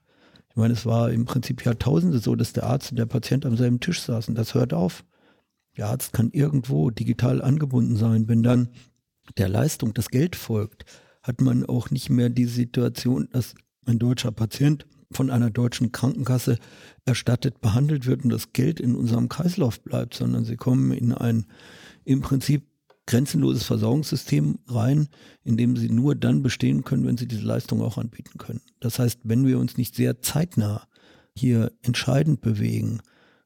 [0.55, 3.57] Ich meine, es war im Prinzip Jahrtausende so, dass der Arzt und der Patient am
[3.57, 4.35] selben Tisch saßen.
[4.35, 5.03] Das hört auf.
[5.75, 8.29] Der Arzt kann irgendwo digital angebunden sein.
[8.29, 8.69] Wenn dann
[9.37, 10.85] der Leistung das Geld folgt,
[11.21, 16.57] hat man auch nicht mehr die Situation, dass ein deutscher Patient von einer deutschen Krankenkasse
[17.03, 21.47] erstattet behandelt wird und das Geld in unserem Kreislauf bleibt, sondern sie kommen in ein
[22.05, 22.63] im Prinzip
[23.07, 25.07] grenzenloses Versorgungssystem rein,
[25.43, 28.61] in dem sie nur dann bestehen können, wenn sie diese Leistung auch anbieten können.
[28.79, 30.87] Das heißt, wenn wir uns nicht sehr zeitnah
[31.35, 33.01] hier entscheidend bewegen,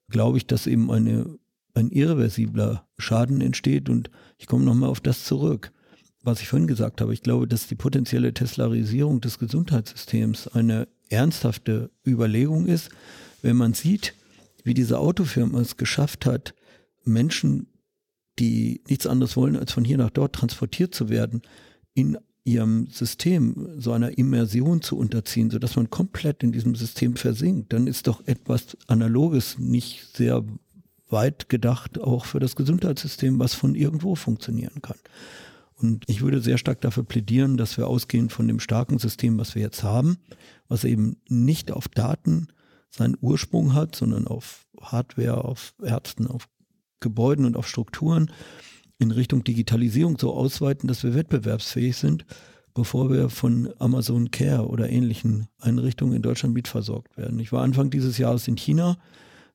[0.10, 1.38] glaube ich, dass eben eine,
[1.74, 3.90] ein irreversibler Schaden entsteht.
[3.90, 5.72] Und ich komme nochmal auf das zurück,
[6.24, 7.14] was ich vorhin gesagt habe.
[7.14, 12.90] Ich glaube, dass die potenzielle Teslarisierung des Gesundheitssystems eine ernsthafte Überlegung ist,
[13.42, 14.14] wenn man sieht,
[14.64, 16.54] wie diese Autofirma es geschafft hat,
[17.04, 17.68] Menschen
[18.40, 21.42] die nichts anderes wollen, als von hier nach dort transportiert zu werden,
[21.94, 27.74] in ihrem System so einer Immersion zu unterziehen, sodass man komplett in diesem System versinkt,
[27.74, 30.44] dann ist doch etwas Analoges nicht sehr
[31.10, 34.98] weit gedacht, auch für das Gesundheitssystem, was von irgendwo funktionieren kann.
[35.76, 39.56] Und ich würde sehr stark dafür plädieren, dass wir ausgehend von dem starken System, was
[39.56, 40.18] wir jetzt haben,
[40.68, 42.48] was eben nicht auf Daten
[42.90, 46.48] seinen Ursprung hat, sondern auf Hardware, auf Ärzten, auf
[47.00, 48.32] Gebäuden und auf Strukturen
[48.98, 52.26] in Richtung Digitalisierung so ausweiten, dass wir wettbewerbsfähig sind,
[52.74, 57.40] bevor wir von Amazon Care oder ähnlichen Einrichtungen in Deutschland mitversorgt werden.
[57.40, 58.98] Ich war Anfang dieses Jahres in China.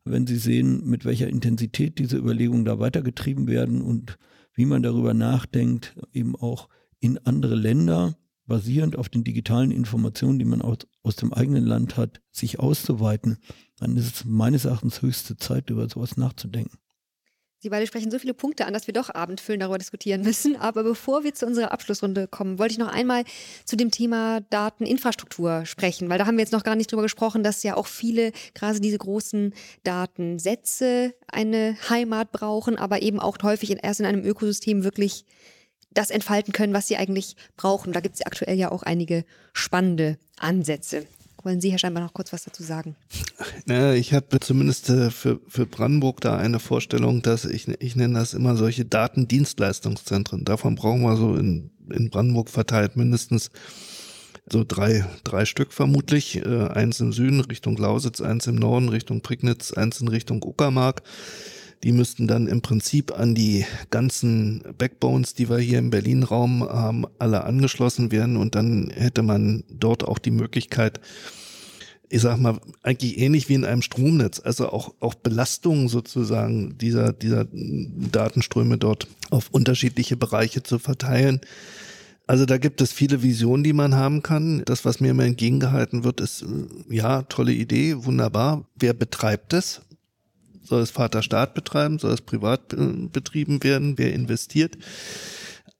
[0.04, 4.18] Wenn Sie sehen, mit welcher Intensität diese Überlegungen da weitergetrieben werden und
[4.54, 6.68] wie man darüber nachdenkt, eben auch
[7.00, 8.16] in andere Länder,
[8.46, 13.38] basierend auf den digitalen Informationen, die man aus, aus dem eigenen Land hat, sich auszuweiten,
[13.78, 16.78] dann ist es meines Erachtens höchste Zeit, über sowas nachzudenken.
[17.64, 20.54] Sie beide sprechen so viele Punkte an, dass wir doch abendfüllend darüber diskutieren müssen.
[20.56, 23.24] Aber bevor wir zu unserer Abschlussrunde kommen, wollte ich noch einmal
[23.64, 27.42] zu dem Thema Dateninfrastruktur sprechen, weil da haben wir jetzt noch gar nicht drüber gesprochen,
[27.42, 33.74] dass ja auch viele, gerade diese großen Datensätze eine Heimat brauchen, aber eben auch häufig
[33.82, 35.24] erst in einem Ökosystem wirklich
[35.90, 37.94] das entfalten können, was sie eigentlich brauchen.
[37.94, 41.06] Da gibt es aktuell ja auch einige spannende Ansätze.
[41.44, 42.96] Wollen Sie, Herr Scheinbar, noch kurz was dazu sagen?
[43.66, 48.18] Ja, ich habe zumindest äh, für, für Brandenburg da eine Vorstellung, dass ich, ich nenne
[48.18, 50.44] das immer solche Datendienstleistungszentren.
[50.44, 53.50] Davon brauchen wir so in, in Brandenburg verteilt mindestens
[54.50, 56.36] so drei, drei Stück vermutlich.
[56.44, 61.02] Äh, eins im Süden Richtung Lausitz, eins im Norden Richtung Prignitz, eins in Richtung Uckermark.
[61.84, 67.04] Die müssten dann im Prinzip an die ganzen Backbones, die wir hier im Berlin-Raum haben,
[67.18, 70.98] alle angeschlossen werden und dann hätte man dort auch die Möglichkeit,
[72.08, 77.12] ich sag mal, eigentlich ähnlich wie in einem Stromnetz, also auch, auch Belastungen sozusagen dieser,
[77.12, 81.42] dieser Datenströme dort auf unterschiedliche Bereiche zu verteilen.
[82.26, 84.62] Also da gibt es viele Visionen, die man haben kann.
[84.64, 86.46] Das, was mir immer entgegengehalten wird, ist,
[86.88, 88.66] ja, tolle Idee, wunderbar.
[88.74, 89.82] Wer betreibt es?
[90.64, 91.98] Soll es Vaterstaat betreiben?
[91.98, 92.74] Soll es privat
[93.12, 93.98] betrieben werden?
[93.98, 94.76] Wer investiert?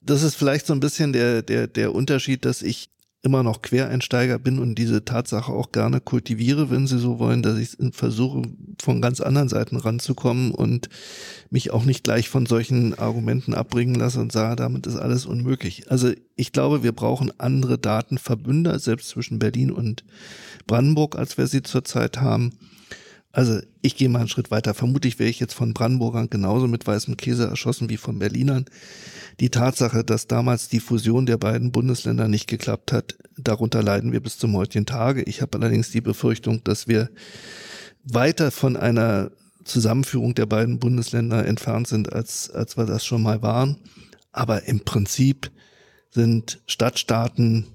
[0.00, 2.90] Das ist vielleicht so ein bisschen der, der, der Unterschied, dass ich
[3.24, 7.56] immer noch Quereinsteiger bin und diese Tatsache auch gerne kultiviere, wenn Sie so wollen, dass
[7.56, 8.42] ich versuche,
[8.82, 10.90] von ganz anderen Seiten ranzukommen und
[11.48, 15.90] mich auch nicht gleich von solchen Argumenten abbringen lasse und sage, damit ist alles unmöglich.
[15.90, 20.04] Also ich glaube, wir brauchen andere Datenverbünder, selbst zwischen Berlin und
[20.66, 22.52] Brandenburg, als wir sie zurzeit haben.
[23.34, 24.74] Also ich gehe mal einen Schritt weiter.
[24.74, 28.66] Vermutlich wäre ich jetzt von Brandenburgern genauso mit weißem Käse erschossen wie von Berlinern.
[29.40, 34.20] Die Tatsache, dass damals die Fusion der beiden Bundesländer nicht geklappt hat, darunter leiden wir
[34.20, 35.24] bis zum heutigen Tage.
[35.24, 37.10] Ich habe allerdings die Befürchtung, dass wir
[38.04, 39.32] weiter von einer
[39.64, 43.78] Zusammenführung der beiden Bundesländer entfernt sind, als, als wir das schon mal waren.
[44.30, 45.50] Aber im Prinzip
[46.10, 47.66] sind Stadtstaaten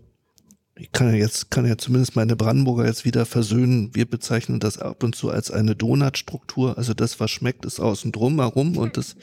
[0.80, 3.94] ich kann ja jetzt, kann ja zumindest meine Brandenburger jetzt wieder versöhnen.
[3.94, 6.78] Wir bezeichnen das ab und zu als eine Donutstruktur.
[6.78, 9.18] Also das, was schmeckt, ist außen drum herum und das,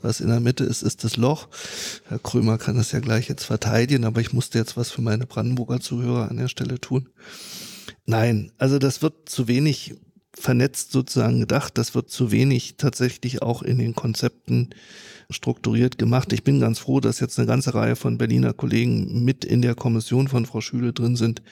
[0.00, 1.48] was in der Mitte ist, ist das Loch.
[2.08, 5.26] Herr Krömer kann das ja gleich jetzt verteidigen, aber ich musste jetzt was für meine
[5.26, 7.10] Brandenburger Zuhörer an der Stelle tun.
[8.06, 9.94] Nein, also das wird zu wenig
[10.34, 11.76] vernetzt sozusagen gedacht.
[11.76, 14.70] Das wird zu wenig tatsächlich auch in den Konzepten
[15.32, 16.32] strukturiert gemacht.
[16.32, 19.74] Ich bin ganz froh, dass jetzt eine ganze Reihe von Berliner Kollegen mit in der
[19.74, 21.42] Kommission von Frau Schüle drin sind,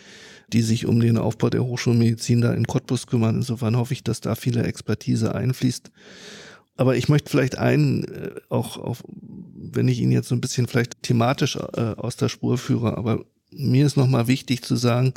[0.52, 3.36] die sich um den Aufbau der Hochschulmedizin da in Cottbus kümmern.
[3.36, 5.90] Insofern hoffe ich, dass da viele Expertise einfließt.
[6.76, 10.66] Aber ich möchte vielleicht einen, äh, auch, auch wenn ich ihn jetzt so ein bisschen
[10.66, 15.12] vielleicht thematisch äh, aus der Spur führe, aber mir ist nochmal wichtig zu sagen,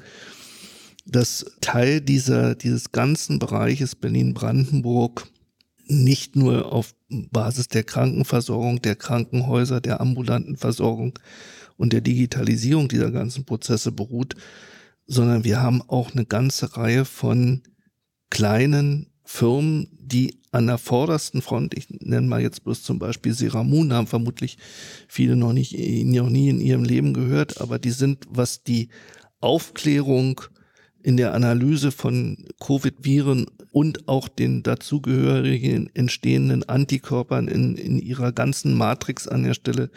[1.05, 5.28] dass Teil dieser, dieses ganzen Bereiches Berlin-Brandenburg
[5.86, 11.20] nicht nur auf Basis der Krankenversorgung, der Krankenhäuser, der ambulanten Versorgung
[11.78, 14.36] und der Digitalisierung dieser ganzen Prozesse beruht,
[15.06, 17.62] sondern wir haben auch eine ganze Reihe von
[18.30, 23.94] kleinen Firmen, die an der vordersten Front, ich nenne mal jetzt bloß zum Beispiel Seramun,
[23.94, 24.58] haben vermutlich
[25.08, 25.76] viele noch nicht,
[26.06, 28.90] noch nie in ihrem Leben gehört, aber die sind, was die
[29.40, 30.42] Aufklärung
[31.04, 38.74] in der Analyse von Covid-Viren und auch den dazugehörigen entstehenden Antikörpern in, in ihrer ganzen
[38.74, 39.91] Matrix an der Stelle,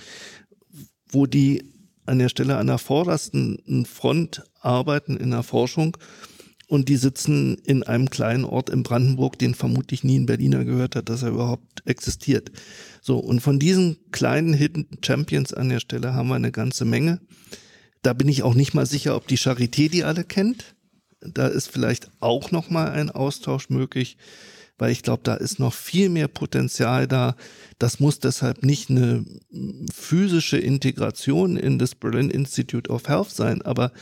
[1.09, 1.73] wo die
[2.05, 5.97] an der Stelle an der vordersten Front arbeiten in der Forschung
[6.69, 10.97] und die sitzen in einem kleinen Ort in Brandenburg, den vermutlich nie ein Berliner gehört
[10.97, 12.51] hat, dass er überhaupt existiert.
[13.01, 17.21] So, und von diesen kleinen Hidden Champions an der Stelle haben wir eine ganze Menge.
[18.03, 20.76] Da bin ich auch nicht mal sicher, ob die Charité die alle kennt.
[21.35, 24.17] Da ist vielleicht auch noch mal ein Austausch möglich,
[24.79, 27.37] weil ich glaube, da ist noch viel mehr Potenzial da.
[27.79, 29.25] Das muss deshalb nicht eine
[29.93, 33.93] physische Integration in das Berlin Institute of Health sein, aber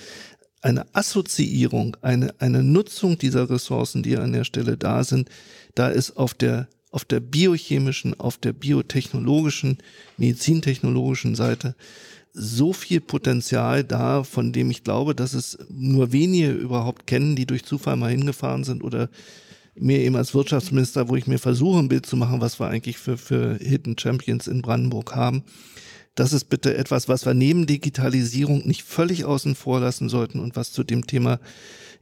[0.62, 5.28] eine Assoziierung, eine, eine Nutzung dieser Ressourcen, die an der Stelle da sind,
[5.74, 9.78] da ist auf der auf der biochemischen, auf der biotechnologischen,
[10.16, 11.74] medizintechnologischen Seite
[12.34, 17.46] so viel Potenzial da, von dem ich glaube, dass es nur wenige überhaupt kennen, die
[17.46, 19.08] durch Zufall mal hingefahren sind oder
[19.76, 22.98] mir eben als Wirtschaftsminister, wo ich mir versuche, ein Bild zu machen, was wir eigentlich
[22.98, 25.44] für, für Hidden Champions in Brandenburg haben.
[26.16, 30.54] Das ist bitte etwas, was wir neben Digitalisierung nicht völlig außen vor lassen sollten und
[30.56, 31.40] was zu dem Thema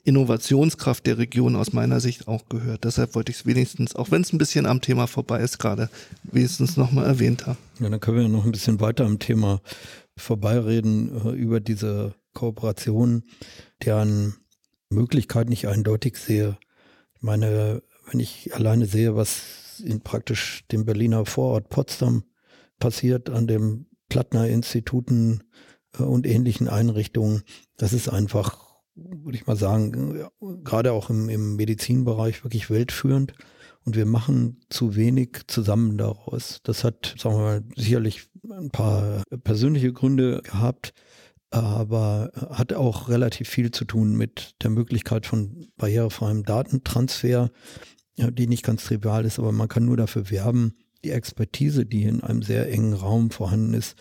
[0.05, 2.85] Innovationskraft der Region aus meiner Sicht auch gehört.
[2.85, 5.89] Deshalb wollte ich es wenigstens, auch wenn es ein bisschen am Thema vorbei ist, gerade
[6.25, 7.59] wenigstens nochmal erwähnt haben.
[7.79, 9.61] Ja, dann können wir noch ein bisschen weiter am Thema
[10.17, 13.25] vorbeireden äh, über diese Kooperation,
[13.85, 14.35] deren
[14.91, 16.59] Möglichkeit nicht eindeutig sehe.
[17.15, 22.25] Ich meine, wenn ich alleine sehe, was in praktisch dem Berliner Vorort Potsdam
[22.79, 25.45] passiert, an dem Plattner-Instituten
[25.99, 27.43] äh, und ähnlichen Einrichtungen,
[27.77, 30.27] das ist einfach, würde ich mal sagen,
[30.63, 33.35] gerade auch im, im Medizinbereich wirklich weltführend.
[33.85, 36.61] Und wir machen zu wenig zusammen daraus.
[36.63, 40.95] Das hat, sagen wir mal, sicherlich ein paar persönliche Gründe gehabt,
[41.51, 47.51] aber hat auch relativ viel zu tun mit der Möglichkeit von barrierefreiem Datentransfer,
[48.17, 50.75] die nicht ganz trivial ist, aber man kann nur dafür werben,
[51.05, 53.97] die Expertise, die in einem sehr engen Raum vorhanden ist,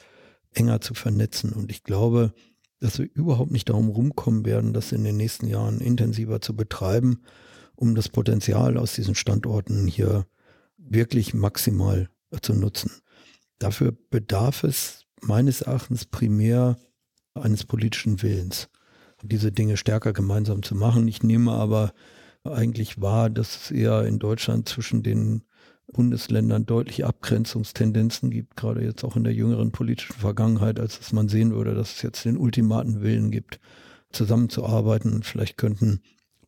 [0.53, 1.53] enger zu vernetzen.
[1.53, 2.33] Und ich glaube,
[2.79, 7.21] dass wir überhaupt nicht darum rumkommen werden, das in den nächsten Jahren intensiver zu betreiben,
[7.81, 10.27] um das Potenzial aus diesen Standorten hier
[10.77, 12.09] wirklich maximal
[12.43, 12.91] zu nutzen.
[13.57, 16.77] Dafür bedarf es meines Erachtens primär
[17.33, 18.69] eines politischen Willens,
[19.23, 21.07] diese Dinge stärker gemeinsam zu machen.
[21.07, 21.91] Ich nehme aber
[22.43, 25.41] eigentlich wahr, dass es eher in Deutschland zwischen den
[25.91, 31.29] Bundesländern deutliche Abgrenzungstendenzen gibt, gerade jetzt auch in der jüngeren politischen Vergangenheit, als dass man
[31.29, 33.59] sehen würde, dass es jetzt den ultimaten Willen gibt,
[34.11, 35.23] zusammenzuarbeiten.
[35.23, 36.01] Vielleicht könnten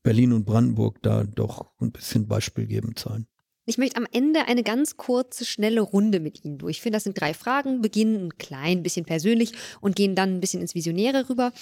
[0.04, 3.26] Berlin und Brandenburg da doch ein bisschen beispielgebend sein.
[3.66, 6.91] Ich möchte am Ende eine ganz kurze, schnelle Runde mit Ihnen durchführen.
[6.91, 10.76] Das sind drei Fragen, beginnen ein klein bisschen persönlich und gehen dann ein bisschen ins
[10.76, 11.54] Visionäre rüber.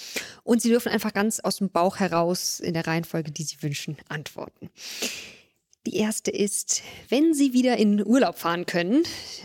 [0.42, 3.96] Und Sie dürfen einfach ganz aus dem Bauch heraus in der Reihenfolge, die Sie wünschen,
[4.08, 4.68] antworten.
[5.86, 9.04] Die erste ist, wenn Sie wieder in Urlaub fahren können,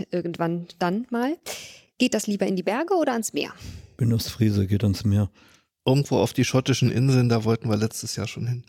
[0.10, 1.38] irgendwann dann mal,
[2.00, 3.54] geht das lieber in die Berge oder ans Meer?
[3.98, 5.30] Bin aus Friese, geht ans Meer.
[5.88, 8.64] Irgendwo auf die schottischen Inseln, da wollten wir letztes Jahr schon hin.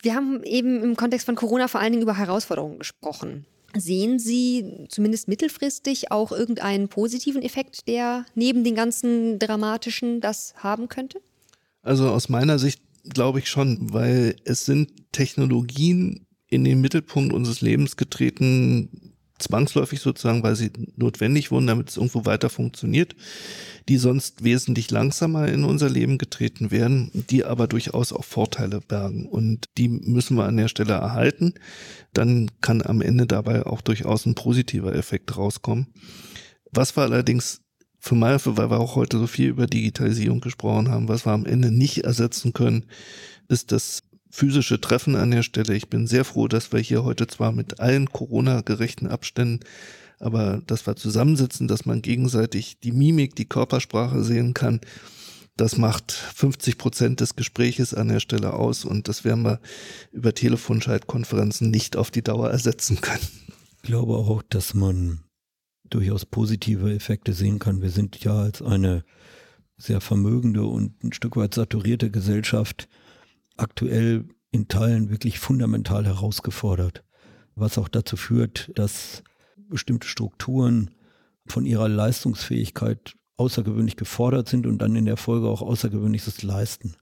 [0.00, 3.44] Wir haben eben im Kontext von Corona vor allen Dingen über Herausforderungen gesprochen.
[3.76, 10.88] Sehen Sie zumindest mittelfristig auch irgendeinen positiven Effekt, der neben den ganzen dramatischen das haben
[10.88, 11.20] könnte?
[11.82, 17.60] Also aus meiner Sicht glaube ich schon, weil es sind Technologien, in den Mittelpunkt unseres
[17.60, 23.14] Lebens getreten, zwangsläufig sozusagen, weil sie notwendig wurden, damit es irgendwo weiter funktioniert,
[23.88, 29.26] die sonst wesentlich langsamer in unser Leben getreten werden, die aber durchaus auch Vorteile bergen.
[29.26, 31.54] Und die müssen wir an der Stelle erhalten.
[32.12, 35.88] Dann kann am Ende dabei auch durchaus ein positiver Effekt rauskommen.
[36.72, 37.60] Was wir allerdings
[37.98, 41.46] für mal, weil wir auch heute so viel über Digitalisierung gesprochen haben, was wir am
[41.46, 42.86] Ende nicht ersetzen können,
[43.48, 44.02] ist das
[44.36, 45.74] physische Treffen an der Stelle.
[45.74, 49.60] Ich bin sehr froh, dass wir hier heute zwar mit allen Corona-gerechten Abständen,
[50.18, 54.82] aber dass wir zusammensitzen, dass man gegenseitig die Mimik, die Körpersprache sehen kann.
[55.56, 59.58] Das macht 50 Prozent des Gespräches an der Stelle aus und das werden wir
[60.12, 63.26] über Telefonschaltkonferenzen nicht auf die Dauer ersetzen können.
[63.76, 65.20] Ich glaube auch, dass man
[65.88, 67.80] durchaus positive Effekte sehen kann.
[67.80, 69.02] Wir sind ja als eine
[69.78, 72.86] sehr vermögende und ein Stück weit saturierte Gesellschaft
[73.56, 77.04] aktuell in Teilen wirklich fundamental herausgefordert,
[77.54, 79.22] was auch dazu führt, dass
[79.68, 80.90] bestimmte Strukturen
[81.46, 86.96] von ihrer Leistungsfähigkeit außergewöhnlich gefordert sind und dann in der Folge auch außergewöhnliches leisten.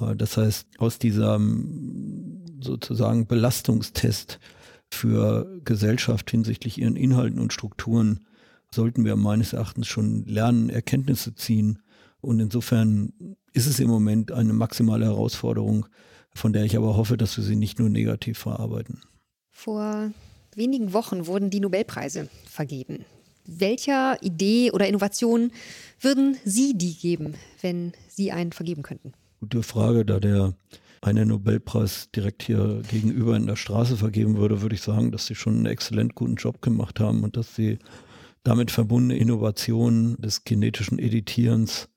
[0.00, 4.40] Äh, das heißt, aus diesem sozusagen Belastungstest
[4.90, 8.26] für Gesellschaft hinsichtlich ihren Inhalten und Strukturen
[8.72, 11.80] sollten wir meines Erachtens schon lernen, Erkenntnisse ziehen.
[12.20, 13.12] Und insofern
[13.52, 15.86] ist es im Moment eine maximale Herausforderung,
[16.34, 19.00] von der ich aber hoffe, dass wir sie nicht nur negativ verarbeiten.
[19.50, 20.12] Vor
[20.54, 23.04] wenigen Wochen wurden die Nobelpreise vergeben.
[23.46, 25.50] Welcher Idee oder Innovation
[26.00, 29.12] würden Sie die geben, wenn Sie einen vergeben könnten?
[29.40, 30.54] Gute Frage, da der
[31.02, 35.34] eine Nobelpreis direkt hier gegenüber in der Straße vergeben würde, würde ich sagen, dass sie
[35.34, 37.78] schon einen exzellent guten Job gemacht haben und dass die
[38.44, 41.88] damit verbundene Innovation des genetischen Editierens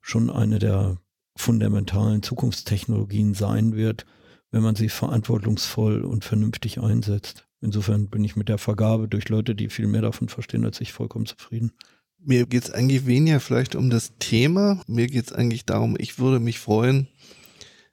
[0.00, 0.98] schon eine der
[1.36, 4.06] fundamentalen Zukunftstechnologien sein wird,
[4.50, 7.46] wenn man sie verantwortungsvoll und vernünftig einsetzt.
[7.60, 10.92] Insofern bin ich mit der Vergabe durch Leute, die viel mehr davon verstehen als ich,
[10.92, 11.72] vollkommen zufrieden.
[12.18, 14.80] Mir geht es eigentlich weniger vielleicht um das Thema.
[14.86, 17.08] Mir geht es eigentlich darum, ich würde mich freuen,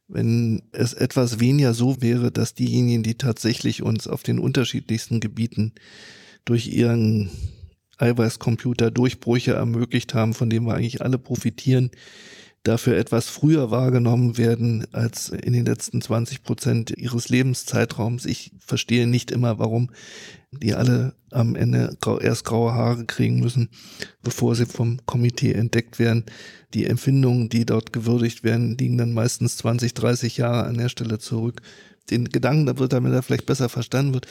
[0.07, 5.73] wenn es etwas weniger so wäre, dass diejenigen, die tatsächlich uns auf den unterschiedlichsten Gebieten
[6.45, 7.29] durch ihren
[7.97, 11.91] Eiweißcomputer Durchbrüche ermöglicht haben, von denen wir eigentlich alle profitieren,
[12.63, 18.25] dafür etwas früher wahrgenommen werden als in den letzten 20 Prozent ihres Lebenszeitraums.
[18.25, 19.91] Ich verstehe nicht immer, warum
[20.51, 23.69] die alle am Ende erst graue Haare kriegen müssen,
[24.23, 26.25] bevor sie vom Komitee entdeckt werden.
[26.73, 31.19] Die Empfindungen, die dort gewürdigt werden, liegen dann meistens 20, 30 Jahre an der Stelle
[31.19, 31.61] zurück.
[32.09, 34.27] Den Gedanken, da wird damit er vielleicht besser verstanden wird.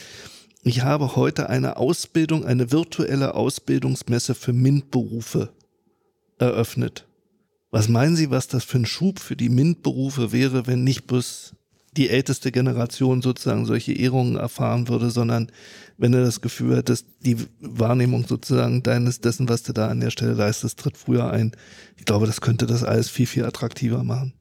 [0.64, 5.51] Ich habe heute eine Ausbildung, eine virtuelle Ausbildungsmesse für MINT-Berufe
[6.39, 7.07] eröffnet.
[7.71, 11.55] Was meinen Sie, was das für ein Schub für die MINT-Berufe wäre, wenn nicht bloß
[11.97, 15.51] die älteste Generation sozusagen solche Ehrungen erfahren würde, sondern
[15.97, 20.11] wenn du das Gefühl hättest, die Wahrnehmung sozusagen deines, dessen, was du da an der
[20.11, 21.53] Stelle leistest, tritt früher ein.
[21.97, 24.33] Ich glaube, das könnte das alles viel, viel attraktiver machen.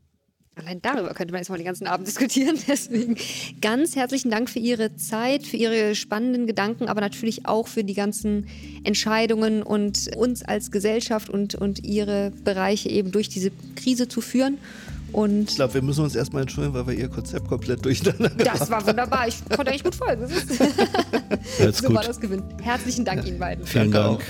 [0.59, 2.57] Allein darüber könnte man jetzt mal den ganzen Abend diskutieren.
[2.67, 3.15] Deswegen
[3.61, 7.93] ganz herzlichen Dank für Ihre Zeit, für Ihre spannenden Gedanken, aber natürlich auch für die
[7.93, 8.47] ganzen
[8.83, 14.57] Entscheidungen und uns als Gesellschaft und, und Ihre Bereiche eben durch diese Krise zu führen.
[15.13, 18.69] Und ich glaube, wir müssen uns erstmal entschuldigen, weil wir Ihr Konzept komplett durcheinander Das
[18.69, 19.27] war wunderbar.
[19.27, 20.27] Ich konnte eigentlich gut folgen.
[20.27, 22.07] so Alles war gut.
[22.07, 22.43] das Gewinn.
[22.61, 23.65] Herzlichen Dank Ihnen beiden.
[23.65, 24.19] Vielen Dank.
[24.19, 24.21] auch.